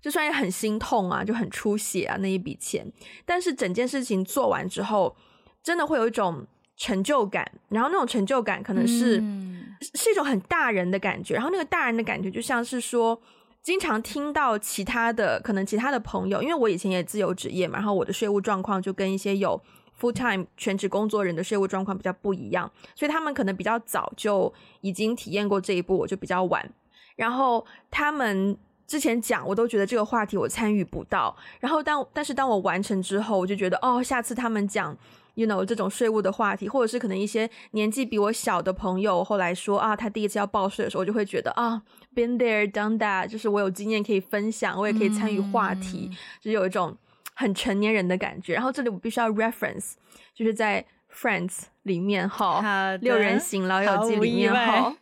[0.00, 2.90] 就算也很心痛啊，就很出血啊那一笔钱。
[3.26, 5.14] 但是整件事情做完之后，
[5.62, 7.50] 真的会有一种成就感。
[7.68, 11.34] 然后那种成就感可能是、嗯、是一种很大人的感觉。
[11.34, 13.20] 然后那个大人的感觉就像是说，
[13.62, 19.60] 经常听到其他的可能其他的朋友，因为我以前也自由职业嘛，然后我的税务状况就跟一些有
[20.00, 26.68] full time 全职工作人的税务状况比较不一样，所以他们可能比较早就已经体验过这一步，我就比较晚。
[27.16, 31.34] 然后他们之前讲，我都觉得这个话题我参与不到。
[31.60, 34.96] 然后当但是当我完成之后，我就觉得哦，下次他们讲
[35.34, 41.80] ，you know 这种税务的话题，或者是可能一些年纪比我小的朋友后来说啊，他第一次要报税的时候，我就会觉得啊
[42.14, 46.94] ，been there done that，就是我有经验可以分享，我也可以参与话题，嗯、就是有一种
[47.34, 48.54] 很成年人的感觉。
[48.54, 49.92] 然后这里我必须要 reference，
[50.34, 54.94] 就是在 Friends 里面哈，的六人行老友记里面哈。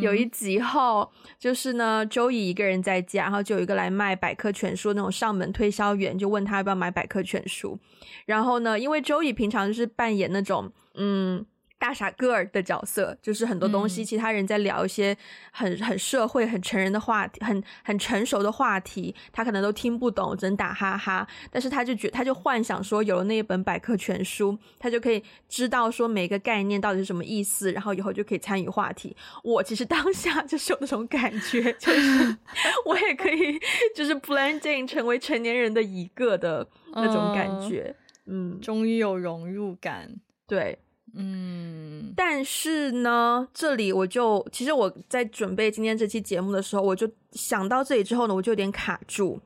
[0.00, 7.78] 有一集后，就是呢周乙一个人在家，然后就有一个来卖百科全书那种上门推销员，就问他要不要买百科全书。
[8.26, 11.46] 然后呢，因为周乙平常就是扮演那种，嗯。
[11.78, 15.16] 大傻个儿的角色，就是很多东西，其他人在聊一些
[15.52, 21.26] 很很社会、很成人的话题，很很成熟的话题，他可能都听不懂，只能打哈哈。
[21.50, 29.16] 但是他就觉，他就幻想说，有了那一本百科全书，他就可以知道说每个概念到底是什么意思，然后以后就可以参与话题。
[29.44, 32.36] 我其实当下就是有那种感觉，就是
[32.86, 33.58] 我也可以
[33.94, 37.94] 就是 blending 成为成年人的一个的那种感觉。
[38.26, 40.76] 嗯，嗯，终于有融入感，对。
[41.14, 49.40] 嗯，但是呢，这里我就其实我在准备今天这期节目的时候，我就想到这里之后呢，我就有点卡住，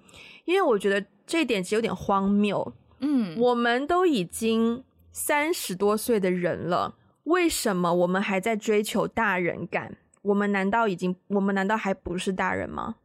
[0.44, 2.72] 因为我觉得这一点其实有点荒谬。
[3.00, 9.96] 嗯，我们都已经三十多岁的人了，为什么我们还在追求大人感？
[10.22, 12.96] 我们难道已经，我们难道还不是大人吗？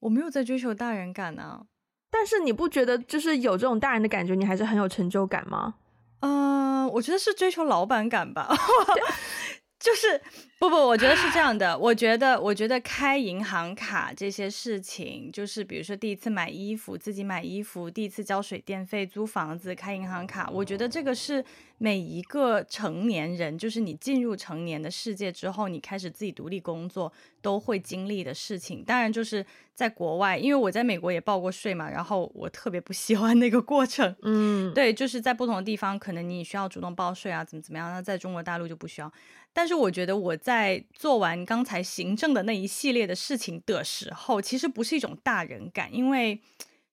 [0.00, 1.66] 我没有在追求大人感啊，
[2.10, 5.74] 但是你不觉得就是有这种大人的感觉，你还是很有成就感吗？
[6.22, 8.48] 嗯、我觉得是追求老板感吧。
[9.82, 10.20] 就是
[10.60, 11.76] 不不，我觉得是这样的。
[11.76, 20.48] 我觉得，我觉得开银行卡这些事情，就是比如说第一次买衣服，自己买衣服，第一次交水电费，租房子，开银行卡。
[20.50, 21.44] 我觉得这个是
[21.78, 28.84] 每一个成年人，就是你进入成年的世界之后，你开始自己独立工作，都会经历的事情。
[28.84, 34.14] 当然，就是在国外，因为我在美国也报过税嘛，然后我特别不喜欢那个过程。
[34.22, 37.90] 嗯，对，就是在不同的地方，可能你需要主动报税啊，怎么怎么样。
[37.90, 39.12] 那在中国大陆就不需要。
[39.52, 46.40] 但是我觉得我在做完刚才行政的那一系列的事情的时候，其实不是一种大人感，因为，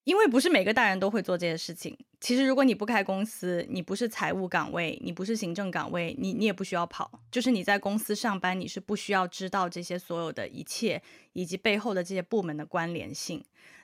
[0.04, 1.98] 因为不是每个大人都会做这些事情。
[2.20, 13.42] 其实如果你不开公司，你不是财务岗位，你不是行政岗位，你你也不需要跑，就是你在公司上班，你是不需要知道这些所有的一切以及背后的这些部门的关联性。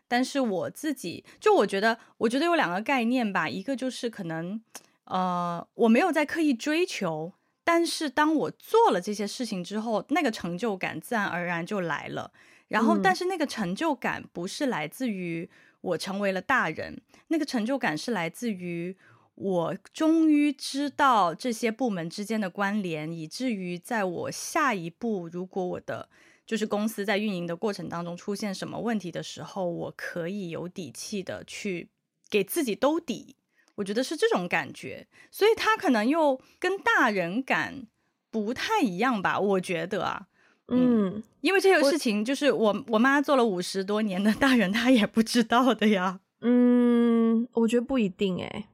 [0.08, 4.62] 但是我自己就我觉得，我觉得有两个概念吧，一个就是可能，
[5.06, 7.32] 呃，我没有在刻意追求。
[7.66, 12.32] 但是当我做了这些事情之后，那个成就感自然而然就来了。
[12.70, 15.50] 然后，但是那个成就感不是来自于
[15.82, 18.96] 我成为了大人，那个成就感是来自于
[19.34, 26.08] 我终于知道这些部门之间的关联，以至于在我下一步，如果我的
[26.46, 31.90] 就是公司在运营的过程当中出现什么问题的时候，我可以有底气的去
[32.30, 33.36] 给自己兜底。
[33.76, 37.88] 我觉得是这种感觉，所以他可能又跟大人感
[38.32, 39.40] 不太一样吧？
[39.40, 40.28] 我觉得啊，
[40.68, 46.20] 嗯，嗯，因为这个事情就是我我，我妈做了五十多年的大人，她也不知道的呀。
[46.42, 48.66] 嗯，我觉得不一定诶。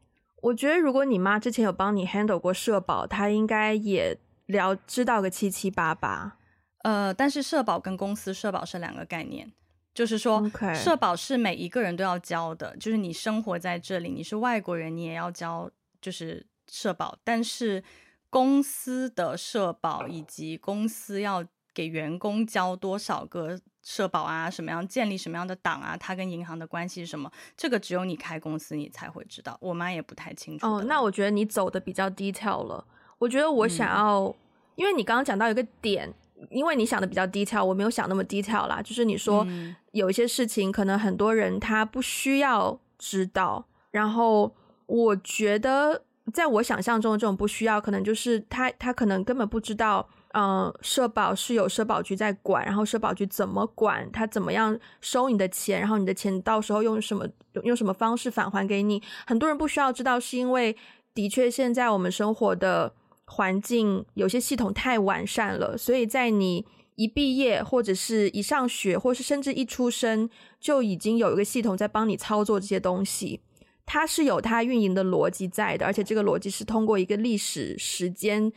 [0.42, 6.38] 我觉得如果你妈之前有帮你 handle 过社保，她应该也了知道个七七八八。
[6.84, 9.52] 呃，但是社保跟公司社保是两个概念。
[9.94, 15.70] 就是说.社保是每一个人都要交的，就是你生活在这里，你是外国人，你也要交，
[16.02, 17.18] 就是社保。
[17.24, 17.84] 但是
[18.30, 27.32] 公司的社保以及公司要给员工交多少个社保啊，什么样建立什么样的档啊，它跟银行的关系是什么？
[27.58, 29.58] 这个只有你开公司你才会知道。
[29.60, 30.66] 我妈也不太清楚。
[30.66, 32.86] 哦，那我觉得你走的比较 detail 了。
[33.18, 34.36] 我觉得我想要，嗯、
[34.76, 36.14] 因为你刚刚讲到一个点。
[36.50, 38.82] 因为你想的比较 detail，我没有想那么 detail 啦。
[38.82, 39.46] 就是你说
[39.92, 43.66] 有一些事情，可能很多人他不需要知道。
[43.92, 44.56] 然后
[44.88, 57.28] 我觉得，在我想象中的这种不需要，可能就是他他可能根本不知道，嗯、呃，社保是有社保局在管，然后社保局怎么管，他怎么样收你的钱，然后你的钱到时候用什么
[57.64, 59.02] 用什么方式返还给你。
[59.28, 60.76] 很多人不需要知道，是因为
[61.14, 62.94] 的确现在我们生活的。
[63.34, 66.66] 环境有些系统太完善了，所以在你
[66.96, 73.40] 一毕业或者是一上学，或是甚至一出生，就已经有一个系统在帮你操作这些东西。
[73.86, 78.52] 它是有它运营的逻辑在的，而且这个逻辑是通过一个历史时间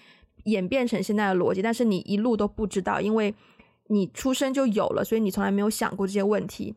[0.47, 3.33] 演变成现在的逻辑，但是你一路都不知道，因为
[3.87, 6.75] 你出生就有了，所以你从来没有想过这些问题。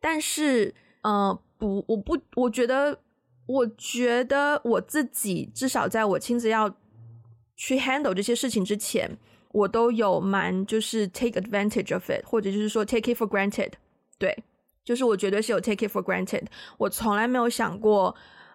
[0.00, 2.98] 但是，呃，不，我不，我觉得，
[3.46, 6.74] 我觉得我自己至少在我亲自要。
[7.56, 9.10] 去 handle 这些事情之前，
[9.50, 13.72] 我都有蛮就是 take advantage of it，或者就是说 take it for granted。
[14.18, 14.36] 对，
[14.84, 16.44] 就是我绝对是有 take it for granted。
[16.76, 18.14] 我从来没有想过，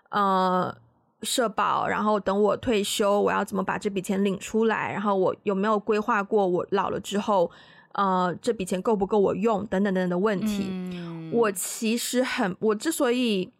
[0.09, 0.75] 呃，
[1.23, 7.49] 社保，然后等我退休，我要怎么把这笔钱领出来，然后我有没有规划过我老了之后，
[7.93, 10.67] 呃，这笔钱够不够我用，等等等等的问题。
[10.69, 11.31] 嗯。
[11.33, 13.51] 我其实很，我之所以，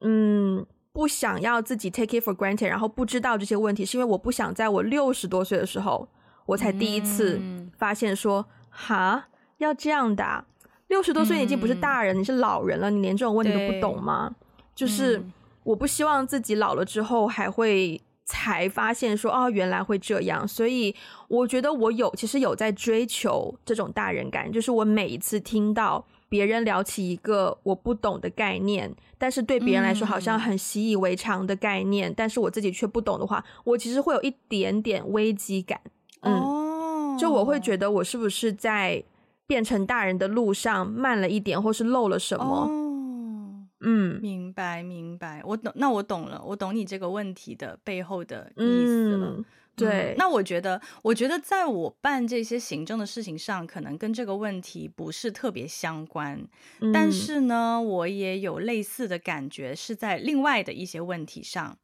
[0.00, 0.66] 嗯。
[1.00, 6.06] 不想要自己 take it for granted，然后不知道这些问题，是因为我不想在我六十多岁的时候，
[6.44, 7.40] 我才第一次
[7.78, 10.44] 发现说，嗯、哈，要这样的、啊，
[10.88, 14.30] 六十多岁已经不是大人，嗯、你是老人了，你连这种问题都不懂吗？
[14.74, 15.24] 就是
[15.62, 20.94] 我不希望自己老了之后还会才发现说，哦，原来会这样，所以
[21.28, 26.04] 我觉得我有，其实有在追求这种大人感，就是我每一次听到。
[26.30, 35.78] 别人聊起一个我不懂的概念，但是对别人来说好像很习以为常的概念，嗯、但是我自己却不懂的话，我其实会有一点点危机感。
[36.20, 39.02] 嗯，哦、就我会觉得我是不是在
[39.46, 42.44] 变成大人的路上慢了一点，或是漏了什么？
[42.44, 49.34] 哦、嗯，明白明白，我懂，那我懂了，我懂你这个问题的背后的意思了。
[49.36, 49.44] 嗯
[49.80, 56.40] 对，那我觉得，我觉得在我办这些行政的事情上，可能跟这个问题不是特别相关。
[56.80, 61.76] 嗯、但是呢，我也有类似的感觉，是在另外的一些问题上，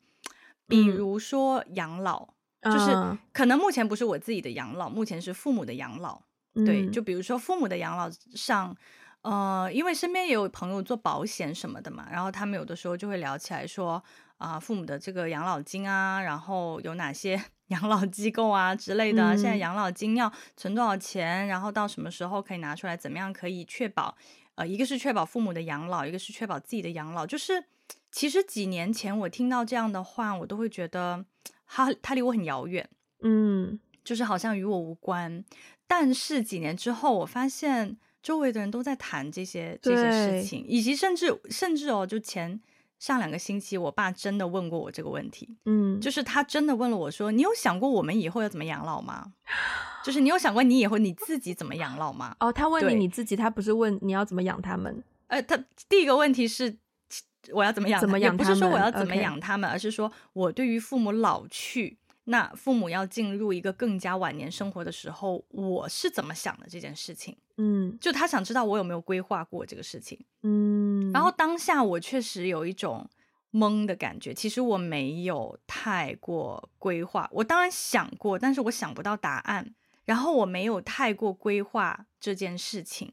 [0.68, 2.28] 比如说养老，
[2.60, 6.20] 嗯、就是可能目前不是我自己的养老，目前是父母的养老。
[6.54, 8.76] 嗯、对，就比如说父母的养老上，
[9.22, 14.02] 呃，因为身边也有朋友做保险什么的嘛，然后他们有的时候就会聊起来说。
[14.38, 19.34] 啊，父母的这个养老金啊，然后有哪些 养老机构啊之类的？
[19.34, 21.46] 嗯、现在养老金要存多少钱？
[21.48, 22.96] 然后到什么时候可以拿出来？
[22.96, 24.16] 怎么样可以确保？
[24.54, 27.26] 呃，一个是确保父母的养老，一个是确保自己的养老。
[27.26, 27.64] 就是
[28.10, 31.24] 其实几年前我听到这样的话，我都会觉得
[31.66, 32.88] 他他离我很遥远，
[33.22, 35.44] 嗯，就是好像与我无关。
[35.88, 42.60] 但是几年之后，我发现周围的人都在谈这些这些事情，以及甚至甚至哦，就前。
[42.98, 49.32] 上两个星期，我爸真的问过我这个问题，嗯，就是他真的问了我说：“你有想过我们以后要怎么养老吗？
[50.04, 55.02] 就是你有想过你以后你自己怎么养老吗？”哦，他问你你自己，他不是问你要怎么养他们。
[55.26, 55.56] 呃，他
[55.88, 56.76] 第一个问题是
[57.52, 61.98] 我要怎么养，怎么养他们，也不是说我要怎么养他们而是说我对于父母老去。
[62.28, 67.36] 那父母要进入一个更加晚年生活的时候，我是怎么想的这件事情？
[67.56, 70.18] 嗯，就他想知道我有没有规划过这个事情。
[70.42, 70.75] 嗯，
[71.16, 73.08] 然后当下我确实有一种
[73.52, 74.34] 懵的感觉。
[74.34, 79.74] 其实我没有太过规划，我当然想过，但是我想不到答案。
[80.04, 83.12] 然后我没有太过规划这件事情。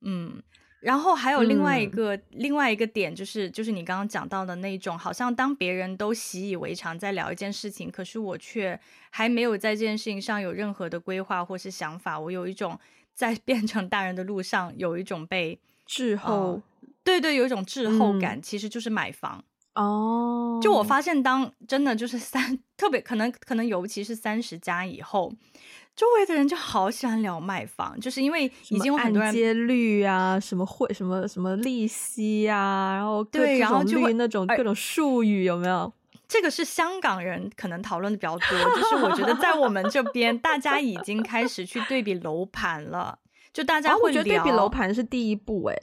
[0.00, 0.42] 嗯。
[0.80, 8.78] 然后还有另外一个、嗯、另外一个点，就是就是你刚刚讲到的那种，好像当别人都习以为常在聊一件事情，可是我却
[9.08, 12.20] 还没有在这件事情上有任何的规划或是想法。
[12.20, 12.78] 我有一种
[13.14, 16.62] 在 变成大人的路上，有一种被滞后、呃，
[17.04, 19.44] 对对，有一种滞后感，嗯、其实就是买房
[19.74, 20.58] 哦。
[20.62, 25.32] 就我发现，当真的就是三，特别可能可能尤其是三十加以后。
[25.94, 35.92] 周围的人就好喜欢聊买房，就是因为已经有很多人按揭率啊，什么会什么什么利息啊，然后对，然后就会那种各种术语有没有？
[36.26, 43.16] 这个是香港人可能讨论的比较多，就是我觉得在我们这边，大家已经开始去对比楼盘了，
[43.52, 45.78] 就大家会觉得对比楼盘是第一步，哎。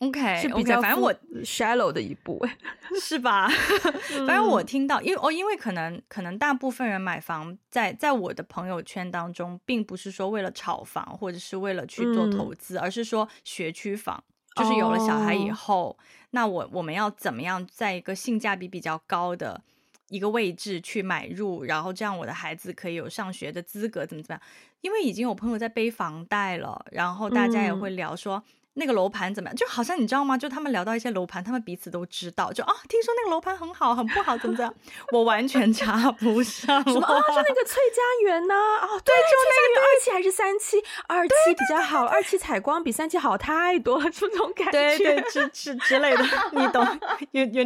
[0.00, 2.42] OK，是比较 okay, 反正我 shallow 的一步，
[2.98, 3.46] 是吧？
[4.26, 14.24] 反正我听到，因为哦，因为可能可能大部分人买房在在我的朋友圈当中，并不是说为了炒房或者是为了去做投资，嗯、而是说学区房，
[14.56, 15.96] 就是有了小孩以后，哦、
[16.30, 19.62] 那我我们要怎么样在一个性价比比较高的
[20.08, 24.42] 一个位置去买入，然后这样我的孩子可以有上学的资格，怎么怎么样？
[24.80, 28.38] 因为已经有朋友在背房贷了，然后大家也会聊说。
[28.38, 29.56] 嗯那个楼盘怎么样？
[29.56, 30.38] 就好像你知道吗？
[30.38, 32.52] 就他们聊到一些楼盘，他们彼此都知道。
[32.52, 34.74] 就啊，听说那个楼盘很好，很不好，怎么怎么样？
[35.12, 36.82] 我完全插不上。
[36.84, 37.20] 什么啊？
[37.20, 38.54] 就那个翠家园呐？
[38.54, 40.82] 哦，对，就那个二期还是三期？
[41.08, 44.72] 二期比较好，二期采光比三期好太多了，这种感觉。
[44.72, 46.84] 对对，之之之类的，你懂
[47.32, 47.64] ？You you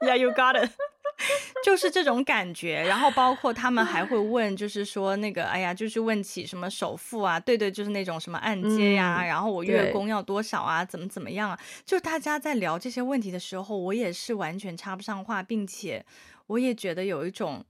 [0.00, 0.70] yeah you got it。
[1.64, 11.58] 就是这种感觉，然后包括他们还会 问，就是说那个，哎呀，就是问起什么首付啊，对对，就是那种什么按揭呀、啊，嗯、然后我月供要多少啊，怎么怎么样啊？
[11.84, 16.04] 就大家在聊这些问题的时候，我也是完全插不上话，并且
[16.46, 17.64] 我也觉得有一种，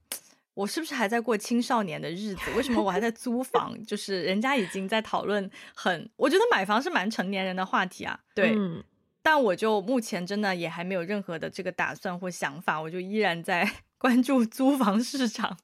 [0.53, 2.51] 我是不是还在过青少年的日子？
[2.55, 3.75] 为什么我还在租房？
[3.85, 8.53] 就是人家已经在讨论很，我觉得买房是蛮成年人的话题啊，对。
[8.55, 8.83] 嗯
[9.21, 15.57] 但我就目前真的也还没有任何的这个打算或想法，我就依然在 关注租房市场。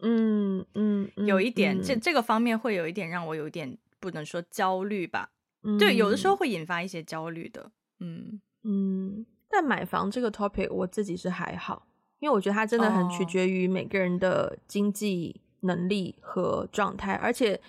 [0.00, 5.30] 嗯嗯，有一点，嗯、这这个方面会有一点让我有一点不能说焦虑吧？
[5.62, 7.70] 嗯、对，有的时候会引发一些焦虑的。
[8.00, 11.86] 嗯嗯，但买房这个 topic 我自己是还好，
[12.20, 17.60] 因为我觉得它真的很取决于每个人的经济能力和状态，哦、而且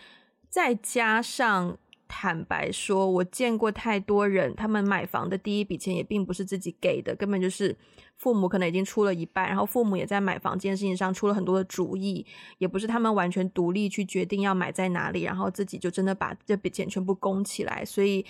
[0.49, 1.77] 再加上。
[2.09, 7.73] 坦白说，我见过太多人，他们买房的第一笔钱也并不是自己给的，根本就是
[8.17, 12.25] 父母可能已经出了一半，然后父母也在买房这件事情上出了很多的主意，
[12.57, 17.85] 也不是他们完全独立去决定要买在哪里，然后自己就真的把这笔钱全部供起来。
[17.85, 18.25] 所以，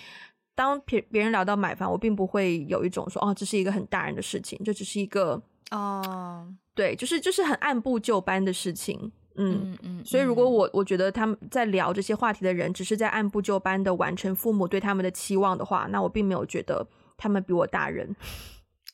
[0.54, 9.10] 当别别人聊到买房，我并不会有一种说哦，这是一个很大人的事情，这只是一个哦，对，就是就是很按部就班的事情。
[9.40, 16.86] 嗯嗯，嗯，所以如果我我觉得他们在聊这些话题的人，只是在按部就班的完成父母对他们的期望的话，那我并没有觉得
[17.16, 18.14] 他们比我大人。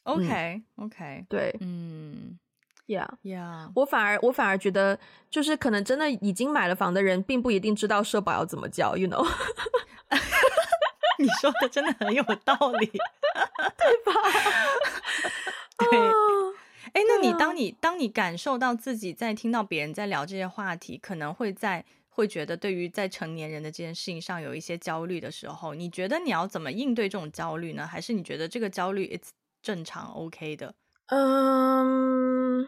[0.05, 2.39] OK OK，对，嗯
[2.87, 9.27] ，Yeah Yeah，我反而我反而觉得，就是可能真的已经买了房的人，并不一定知道社保要怎么交，You know？
[11.19, 14.13] 你说的真的很有道理， 对吧？
[15.91, 16.36] 对。
[16.97, 27.87] 哎，那你当你当你感受到自己在听到别人在聊这些话题，可能会在会觉得对于在成年人的这件事情上有一些焦虑的时候，你觉得你要怎么应对这种焦虑呢？
[27.87, 29.29] 还是你觉得这个焦虑 it's
[29.61, 30.75] 正常 OK 的？
[31.09, 32.67] 嗯，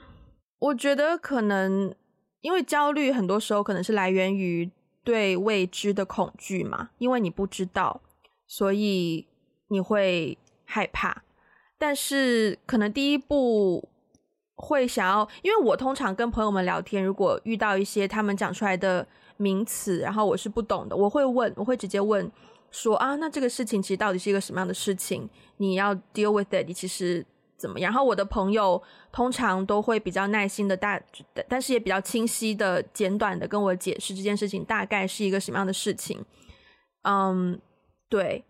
[0.58, 1.94] 我觉得可能
[2.42, 4.70] 因为焦虑很多时候可能是来源于
[5.02, 8.02] 对未知的恐惧嘛，因为你不知道，
[8.46, 9.26] 所以
[9.68, 11.24] 你会害怕。
[11.78, 13.88] 但是可能第一步。
[14.58, 19.06] 会想要，因为我通常跟朋友们聊天，如果遇到一些他们讲出来的
[19.36, 22.28] 名词，然后我是不懂的，我会问，我会直接问
[22.72, 25.30] 说啊，那这个事情其实到底是一个什么样的事情？
[25.58, 27.24] 你要 deal with it，你其实
[27.56, 27.92] 怎么样？
[27.92, 28.82] 然后我的朋友
[29.12, 31.00] 通常都会比较耐心的大，
[31.48, 36.24] 但是也比较清晰的、简短的跟我解释这件事情大概是一个什么样的事情。
[37.02, 37.60] 嗯，
[38.08, 38.44] 对，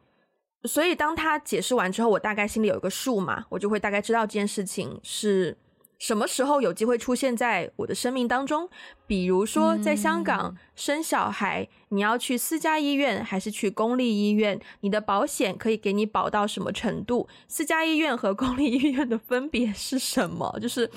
[0.65, 5.55] 所以当他解释完之后，我大概心里有一个数嘛，我就会大概知道这件事情是。
[5.99, 8.69] 什么时候有机会出现在我的生命当中？
[9.07, 14.61] 比如说，在香港生小孩，嗯、你要去私家医院还是去公立医院？
[14.81, 17.29] 你的保险可以给你保到什么程度？
[17.49, 20.57] 私家医院和公立医院的分别是什么？
[20.61, 20.89] 就是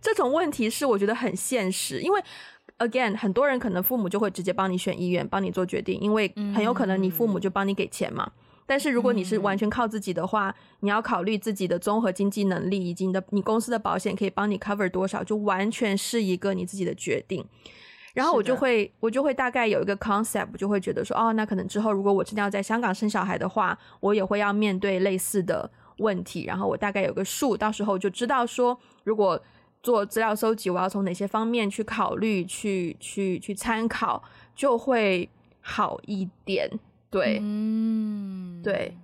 [0.00, 2.22] 这种问题是我觉得很现实，因为
[2.78, 8.30] again，很多人可能父母就会直接帮你选医院，帮你做决定，因为很有可能你父母就帮你给钱嘛。
[8.66, 17.44] 但是如果你是完全靠自己的话，嗯、你要考虑自己的综合经济能力，以及你的你公司的保险可以帮你 cover 多少，就完全是一个你自己的决定。
[18.12, 26.44] 然后我就会我就会大概有一个 concept，就会觉得说，哦，那可能之后如果我真的要在香港生小孩的话，我也会要面对类似的问题。
[26.44, 29.38] 然后我大概有个数，到时候就知道说，如果
[29.82, 34.22] 做资料搜集，我要从哪些方面去考虑、去去去参考，
[34.54, 35.28] 就会
[35.60, 36.68] 好一点。
[37.16, 38.94] 对，嗯，对，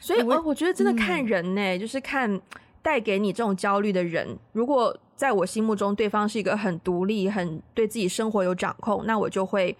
[0.00, 2.40] 所以我我觉得真的看人呢、欸，嗯、就是看
[2.80, 4.26] 带给你这种焦虑的人。
[4.52, 9.76] 如果在我心目中对方是一个很独立、很对自己生活有掌控，那我就会，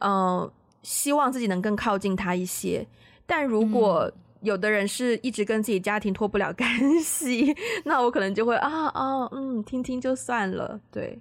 [0.00, 0.52] 嗯、呃，
[0.82, 2.84] 希望自己能更靠近他一些。
[3.24, 4.10] 但如果
[4.40, 6.68] 有的人是一直跟自己家庭脱不了干
[7.00, 7.54] 系，
[7.86, 10.80] 那我可能就会啊啊，嗯，听听就算了。
[10.90, 11.16] 对，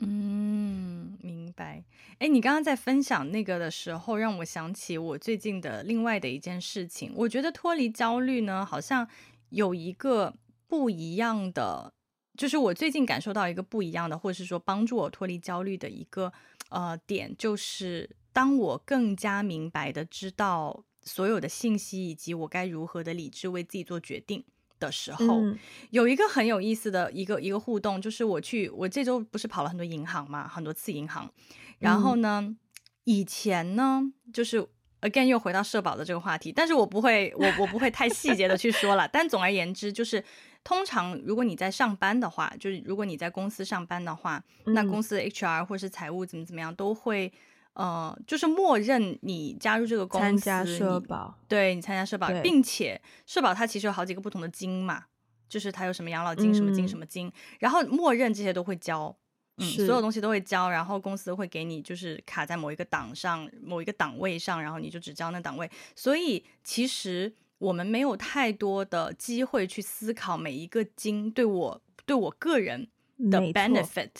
[0.00, 1.82] 嗯，明白。
[2.18, 7.12] 哎，你刚刚在分享那个的时候，让我想起我最近的另外的一件事情。
[7.14, 9.08] 我觉得脱离焦虑呢，好像
[9.50, 10.34] 有一个
[10.66, 11.94] 不一样的，
[12.36, 16.32] 就是我最近感受到一个不一样的，或者是说帮助我脱离焦虑的一个
[16.70, 24.44] 呃点，就是当我更加明白的知道所有的信息，以及我该如何的理智为自己做决定
[24.78, 25.58] 的时候，嗯、
[25.90, 31.30] 有一个很有意思的一个一个互动，就是我去我这周不是跑了很多银行嘛，很多次银行。
[31.78, 32.58] 然后呢，嗯、
[33.04, 34.02] 以前呢，
[34.32, 34.66] 就是
[35.00, 39.06] again 又回到社保的这个话题，但是我不会，我我不会太细节的去说了。
[39.06, 40.22] 但总而言之，就是
[40.64, 47.32] 通常如果你在上班的话，就是如果你在公司上班的话，嗯、那公司的 HR 或是财务怎么怎么样都会，
[47.78, 55.04] 呃，就是默认你加入这个公司，参加社保，你对你参加社保，并且社保它其实有好几个不同的金嘛，
[55.48, 59.16] 就是它有什么养老金、什么金、什么金，嗯、然后默认这些都会交。
[59.58, 65.70] 嗯，所有东西都会交，然后公司会给你，就是卡在某一个档上，某一个档位上，然后你就只交那档位。
[65.94, 72.88] 所以其实我们没有太多的机会去思考每一个金对我对我个人
[73.30, 74.10] 的 benefit。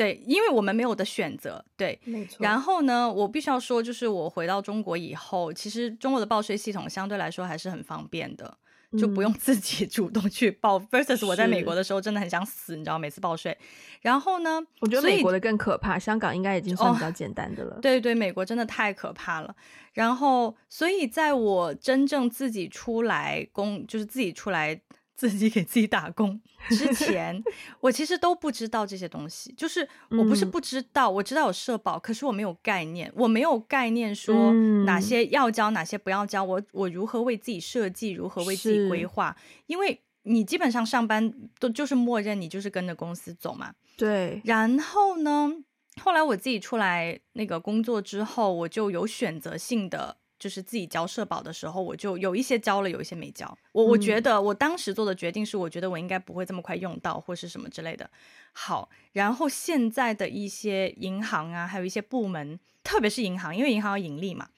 [0.00, 1.62] 对，因为我们没有的选择。
[1.76, 2.38] 对，没错。
[2.40, 8.56] 然后呢，我必须要说，就是我回到中国以后，其实中国的报税系统相对来说还是很方便的。
[8.98, 10.76] 就不用自己 主动去报。
[10.90, 13.56] versus 我在美国的时候真的很想死，你知道，每次报税。
[14.00, 17.76] 然后呢，我觉得美国的更可怕，香港应该已经算比较简单的了。
[17.76, 19.54] 哦，对对，美国真的太可怕了。
[19.92, 24.80] 然后，所以在我真正自己出来工，就是自己出来。
[25.20, 26.40] 自己给自己打工
[26.70, 27.38] 之前，
[27.80, 29.52] 我其实都不知道这些东西。
[29.54, 34.50] 就是我不是不知道，嗯、我知道有社保，可是我没有概念，我没有概念说
[34.86, 36.42] 哪些要交，哪些不要交。
[36.42, 39.36] 我我如何为自己设计，如何为自己规划？
[39.66, 43.74] 因为你基本上上班都就是默认你就是跟着公司走嘛。
[43.98, 44.40] 对。
[44.46, 45.52] 然后呢，
[46.00, 50.16] 后来我自己出来那个工作之后，我就有选择性的。
[50.40, 53.56] 就是自己交社保的时候，我就有一些交了，有一些没交。
[53.70, 58.10] 我我觉得我当时做的决定是，我觉得我应该不会这么快用到，或是什么之类的。
[58.52, 64.48] 好，然后现在的一些银行啊，还有一些部门，特别是银行，因为银行要盈利嘛，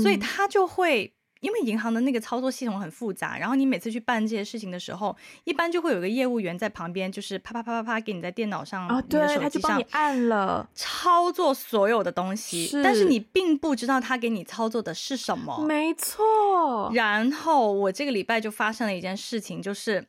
[0.00, 1.12] 所以他就会。
[1.42, 15.64] 因为银行的那个操作系统很复杂，然后你每次去办这些事情的时候，一般就会有个业务员在旁边，就是啪啪啪啪啪给你在电脑上啊，对，他就帮你按了操作所有的东西，是但是你并不知道他给你操作的是什么。
[15.66, 16.90] 没错。
[16.94, 20.06] 然后我这个礼拜就发生了一件事情，就是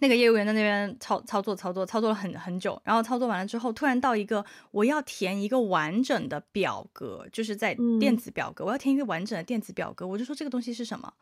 [0.00, 11.12] 那个业务员在那边操操作操作操作了很很久，然后操作完了之后，突然到一个我要填一个完整的表格，就是在电子表格，嗯、我要填一个完整的电子表格，我就说这个东西是什么？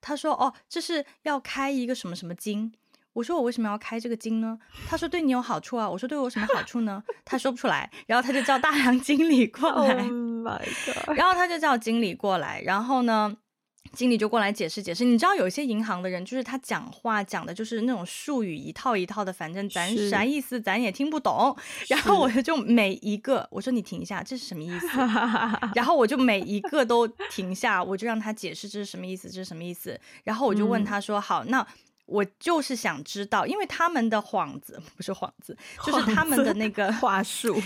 [0.00, 2.72] 他说哦，这是要开一个什么什么金。
[3.12, 4.58] 我说我为什么要开这个金呢？
[4.86, 5.88] 他说对你有好处啊。
[5.88, 7.02] 我说对我有什么好处呢？
[7.24, 10.06] 他说不出来，然后他就叫大杨经理过来。
[10.46, 11.16] Oh my god！
[11.18, 13.36] 然后他就叫经理过来，然后呢？
[13.96, 21.56] 经理就过来解释解释，你知道有一些银行的人，就是他讲话讲的就是那种术语一套一套的，反正咱啥意思咱也听不懂。
[21.88, 24.86] 然后我就每一个我说你停一下，这是什么意思？
[25.74, 29.98] 然后我就每一个都停下，我就让他解释这是什么意思，这是什么意思。
[30.24, 31.66] 然后我就问他说：“嗯、好，那
[32.04, 37.60] 我就是想知道，因为他们的幌子不是幌子， 就是他们的那个话术，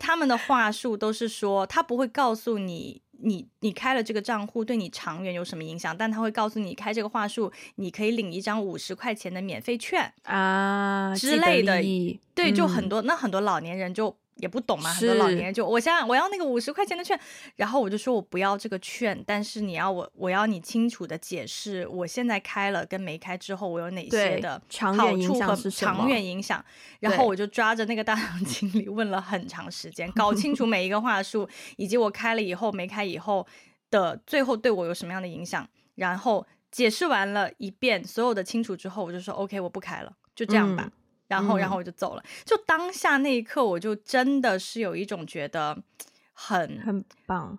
[0.00, 5.96] 他们的话术都是说他不会告诉你。”你你开了这个账户对你长远有什么影响？
[5.96, 11.82] 但他会告诉你开这个话术，你可以领一张五十块钱的免费券啊之类的。
[12.34, 14.16] 对，就很多、嗯、那很多老年人就。
[14.38, 17.18] 也不懂嘛，很多老年人就我想我要那个五十块钱的券，
[17.56, 26.64] 然后我就说我不要这个券，但是你要我我要你清楚的解释我现在开了跟没开之后我有哪些的好处和长远影响，长远影响，
[27.00, 33.46] 然后我就抓着那个大堂经理问了很长时间，搞清楚每一个话术以及我开了以后没开以后
[33.90, 40.84] 的最后对我有什么样的影响，然后解释完了一遍所有的清楚之后，我就说 OK 我不开了，就这样吧。
[40.86, 40.92] 嗯
[41.28, 42.22] 然后，然后我就走了。
[42.24, 45.82] 嗯、就当下那一刻，我就真的是有一种觉得
[46.32, 47.58] 很很棒。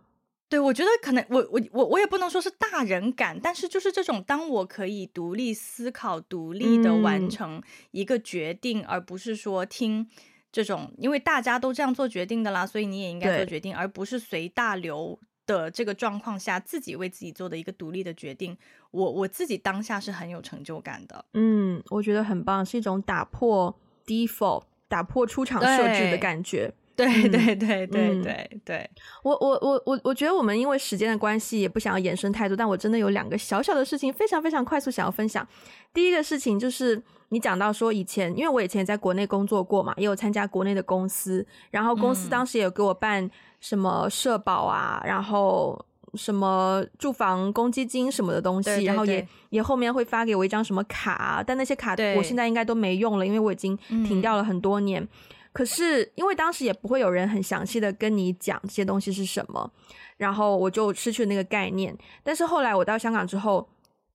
[0.49, 7.61] 对，我觉得可能我我我我也不能说是大人感，但是就是这种，当我可以独立思考、独立的完成
[7.91, 10.09] 一个决定，嗯、而不是说听
[10.51, 15.19] 这种，因为大家都这样做决定的啦，所以你也应该做决定，而不是随大流。
[15.49, 18.55] 的这个状况下，自己为自己做的一个独立的决定，
[18.91, 21.25] 我我自己当下是很有成就感的。
[21.33, 23.75] 嗯，我觉得很棒，是一种打破
[24.05, 26.71] default、打破出厂设置的感觉。
[26.95, 28.89] 对对对对对对。
[29.23, 35.47] 我我我我我觉得我们因为时间的关系，也不想要延伸太多，但我真的有两个小小的事情，非常非常快速想要分享。
[35.93, 43.31] 第一个事情就是你讲到说以前，因为我以前也在国内工作过嘛，也有参加国内的公司，然后公司当时也有给我办。
[43.59, 55.03] 什么社保啊，然后什么住房公积金什么的东西，对对对，然后也也后面会发给我一张什么卡啊，但那些卡我现在应该都没用了，因为我已经停掉了很多年。
[55.03, 55.07] 嗯、
[55.51, 59.71] 可是因为当时也不会有人很详细的跟你讲这些东西是什么，
[60.17, 61.95] 然后我就失去了那个概念。
[62.23, 63.67] 但是后来我到香港之后，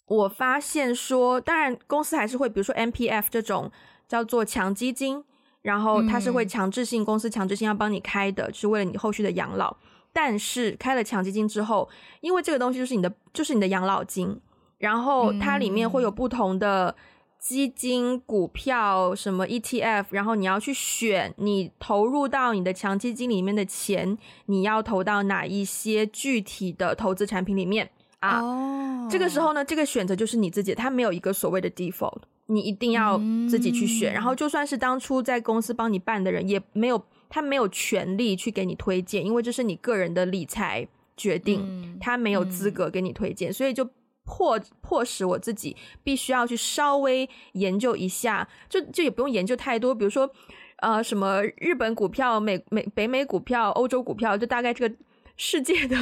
[0.07, 3.71] 我发现说，当然公司还是会，比如说 MPF 这种
[4.09, 5.23] 叫做强基金。
[5.65, 9.75] 然后它是会强制性、嗯、公司强制性要帮你开的，是为了你后续的养老。
[10.13, 11.89] 但是开了强基金之后，
[12.21, 14.39] 因为这个东西就是你的，就是你的养老金。
[14.77, 16.95] 然后它里面会有不同的
[17.39, 27.89] 基金、股票、什么 ETF，然后你要去选你投入到你的强基金里面的钱，你要投到哪一些具体的投资产品里面
[28.21, 28.41] 啊？
[28.43, 32.21] 哦，这个时候呢，这个选择就是你自己，它没有一个所谓的 default。
[32.47, 33.19] 你一定要
[33.49, 40.87] 自己去选，嗯、然后就算是当初在公司帮你办的人，也没有他没有权利去给你推荐，因为这是你个人的理财
[41.17, 43.89] 决定，嗯、他没有资格给你推荐，嗯、所以就
[44.25, 50.31] 迫迫使我自己必须要去稍微研究一下，就就也不用研究太多，比如说
[50.79, 54.95] 呃什么日本股票、美美北美股票、欧洲股票，就大概这个。
[55.37, 55.97] 世界的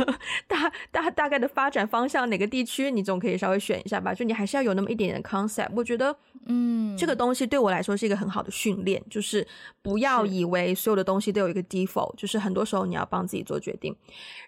[0.46, 4.12] 大大大概的发展方向，哪个地区你总可以稍微选一下吧？
[4.12, 5.70] 就你还是要有那么一点点的 concept。
[5.74, 6.14] 我觉得，
[6.46, 9.46] 嗯，这个东西对我来说是一个很好的训练，就是
[9.80, 13.96] 不要以为所有的东西都有一个 default，就是很多时候你要帮自己做决定。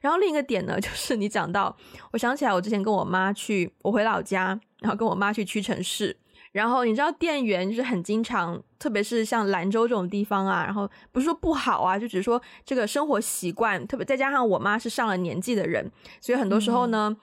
[0.00, 1.74] 然后另一个点呢， 就是你讲到，
[2.12, 6.16] 我想起来我之前跟我妈去，我回老家，然后跟我妈去屈臣氏。
[6.54, 15.90] 然后你知道店员就是很经常，特别是像兰州这种地方啊，然后不是说不好啊，就只是说这个生活习惯，特别再加上我妈是上了年纪的人，
[16.20, 17.16] 所以很多时候呢，嗯、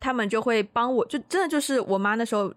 [0.00, 2.50] 他们就会帮我，就真的就是我妈那时候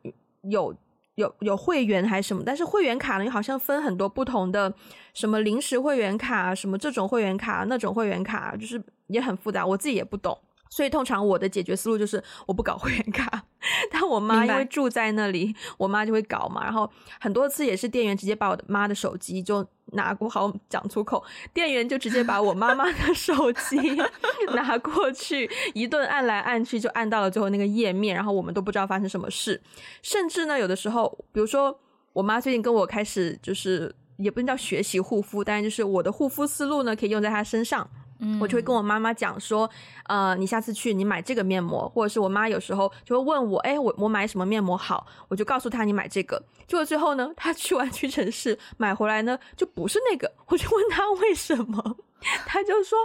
[0.43, 0.73] 有
[1.15, 4.73] 有有会员还是什么，但是会员卡呢，好像分很多不同的，
[5.13, 10.39] 什么临时会员卡，什么这种会员卡，那种会员卡，就是也很复杂，我自己也不懂。
[10.71, 13.43] 所以通常我的解决思路就是我不搞会员卡，
[13.91, 16.63] 但我妈因为住在那里，我妈就会搞嘛。
[16.63, 21.21] 然后很多次也是店员直接把我的妈的手机就拿过，好讲粗口，
[21.53, 23.77] 店员就直接把我妈妈的手机
[24.55, 29.61] 拿过去，一顿按来按去，就按到了最后那个页面，然后我们都不知道发生什么事。
[30.01, 31.77] 甚至呢，有的时候，比如说
[32.13, 37.89] 我妈最近跟我开始就是也不能叫学习护肤，但是就是我的护肤思路呢可以用在她身上。
[38.21, 39.69] 嗯，我就会跟我妈妈讲说，
[40.07, 46.41] 呃，你下次去你买这个面膜，或者是我妈有时候就会问我，哎，我我买什么面膜好，我就告诉她你买这个。
[46.67, 51.97] 结果最后呢，她去完屈臣氏买回来呢，就不是那个，我就问她为什么，
[52.45, 52.99] 他就说，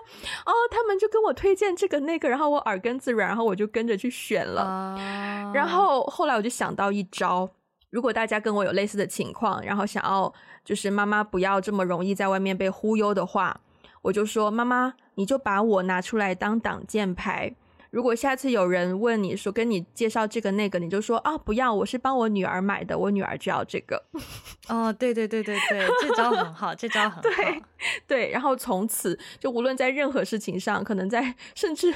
[0.44, 4.62] 哦，他们就跟我推荐这个那个，然后我耳根子软，然后我就跟着去选了。
[4.62, 7.48] 啊、然后后来我就想到一招，
[7.90, 10.32] 如果大家跟我有类似的情况，然后想要
[10.64, 13.58] 就是妈妈不要这么容易在外面被忽悠的话。
[14.06, 17.52] 我就说，妈妈，你就把我拿出来当挡箭牌。
[17.90, 24.00] 如果下次有人问你说跟你介绍这个那个，你就说啊，不要，我是帮我女儿买的，我女儿就要这个。
[24.68, 27.20] 哦，对对对对对，这招很好，这招很好。
[27.26, 27.62] 对
[28.06, 31.92] 对，然后从此就无论在任何事情上，可能在甚至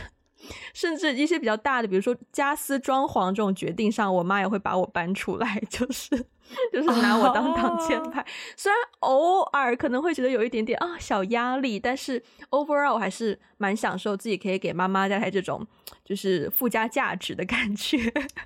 [0.75, 6.27] 甚至一些比较大的，比如说家私装潢这种决定上，我妈也会把我搬出来， 就是。
[6.73, 8.29] 就是拿我当挡箭牌，oh.
[8.57, 12.21] 虽然偶尔可能会觉得有一点点啊小压力，但是
[12.51, 15.65] overall 我还是蛮享受自己可以给妈妈带来这种
[16.05, 17.99] 就是附加价值的感觉。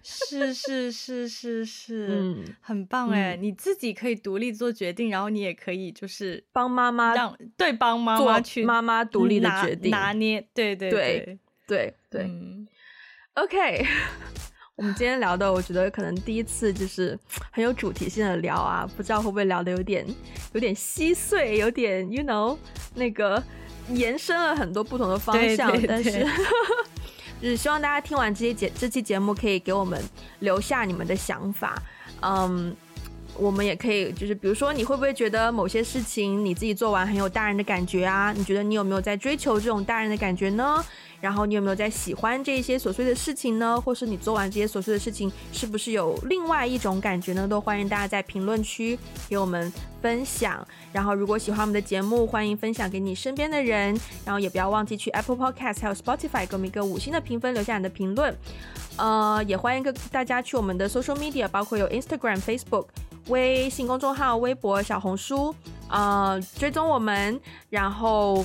[0.03, 3.43] 是是是是是，嗯，很棒哎、嗯！
[3.43, 12.67] 你自己可以独立做决定，然后你也可以就是帮妈妈让对帮妈妈去妈妈独立的决定拿，拿捏，对对对对对，对、嗯、
[13.35, 13.87] ，OK。
[14.77, 17.17] 我们今天聊的，我觉得可能第一次就是
[17.53, 20.05] 很有主题性的聊啊，不知道会不会聊的有点
[20.53, 22.59] 有点稀碎，有点 you know
[22.93, 23.41] 那个
[23.91, 26.27] 延伸了很多不同的方向，对对对，但是
[27.41, 30.03] 就是希望大家听完这些节这期节目，可以给我们
[30.41, 31.81] 留下你们的想法，
[32.23, 32.75] 嗯，
[33.37, 38.33] 我们也可以就是比如说你会不会觉得某些事情你自己做完很有大人的感觉啊？
[38.33, 40.85] 你觉得你有没有在追求这种大人的感觉呢？
[41.21, 43.81] 然后你有没有在喜欢这些琐碎的事情呢？
[43.81, 47.49] 或是你做完这些琐碎的事情，是不是有另外一种感觉呢？
[47.49, 48.99] 都欢迎大家在评论区
[49.29, 50.67] 给我们分享。
[50.93, 53.99] 然后如果喜欢我们的节目，欢迎分享给你身边的人。
[54.25, 58.37] 然后也不要忘记去 Apple Podcast 还有 Spotify 给我们一个五星的评分，留下你的评论。
[58.97, 62.87] 呃，也欢迎个大家去我们的 Social Media，包括有 Instagram、Facebook、
[63.29, 65.55] 微信公众号、微博、小红书，
[65.89, 67.41] 呃，追踪我们。
[67.71, 68.45] 然后。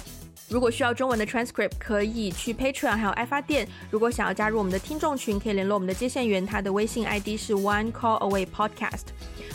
[0.50, 3.68] 如果需要中文的 transcript，可以去 Patreon，还有爱发电。
[3.92, 9.08] 如果想要加入我们的听众群，可以联络我们的接线员，他的微信 ID 是 One Call Away Podcast。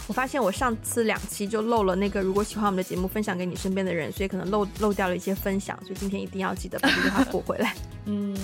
[0.07, 7.74] 我发现我上次两期就漏了那个，如果喜欢我们的节目，分享给你身边的人，所以可能漏漏掉了一些分享，所以今天一定要记得把这句话补回来。
[8.07, 8.36] 嗯，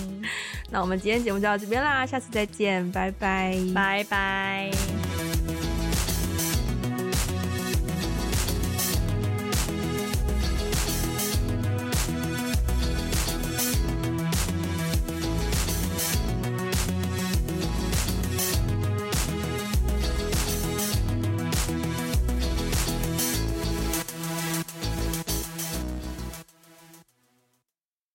[0.71, 4.71] 那我们今天节目就到这边啦，下次再见，拜拜，拜拜。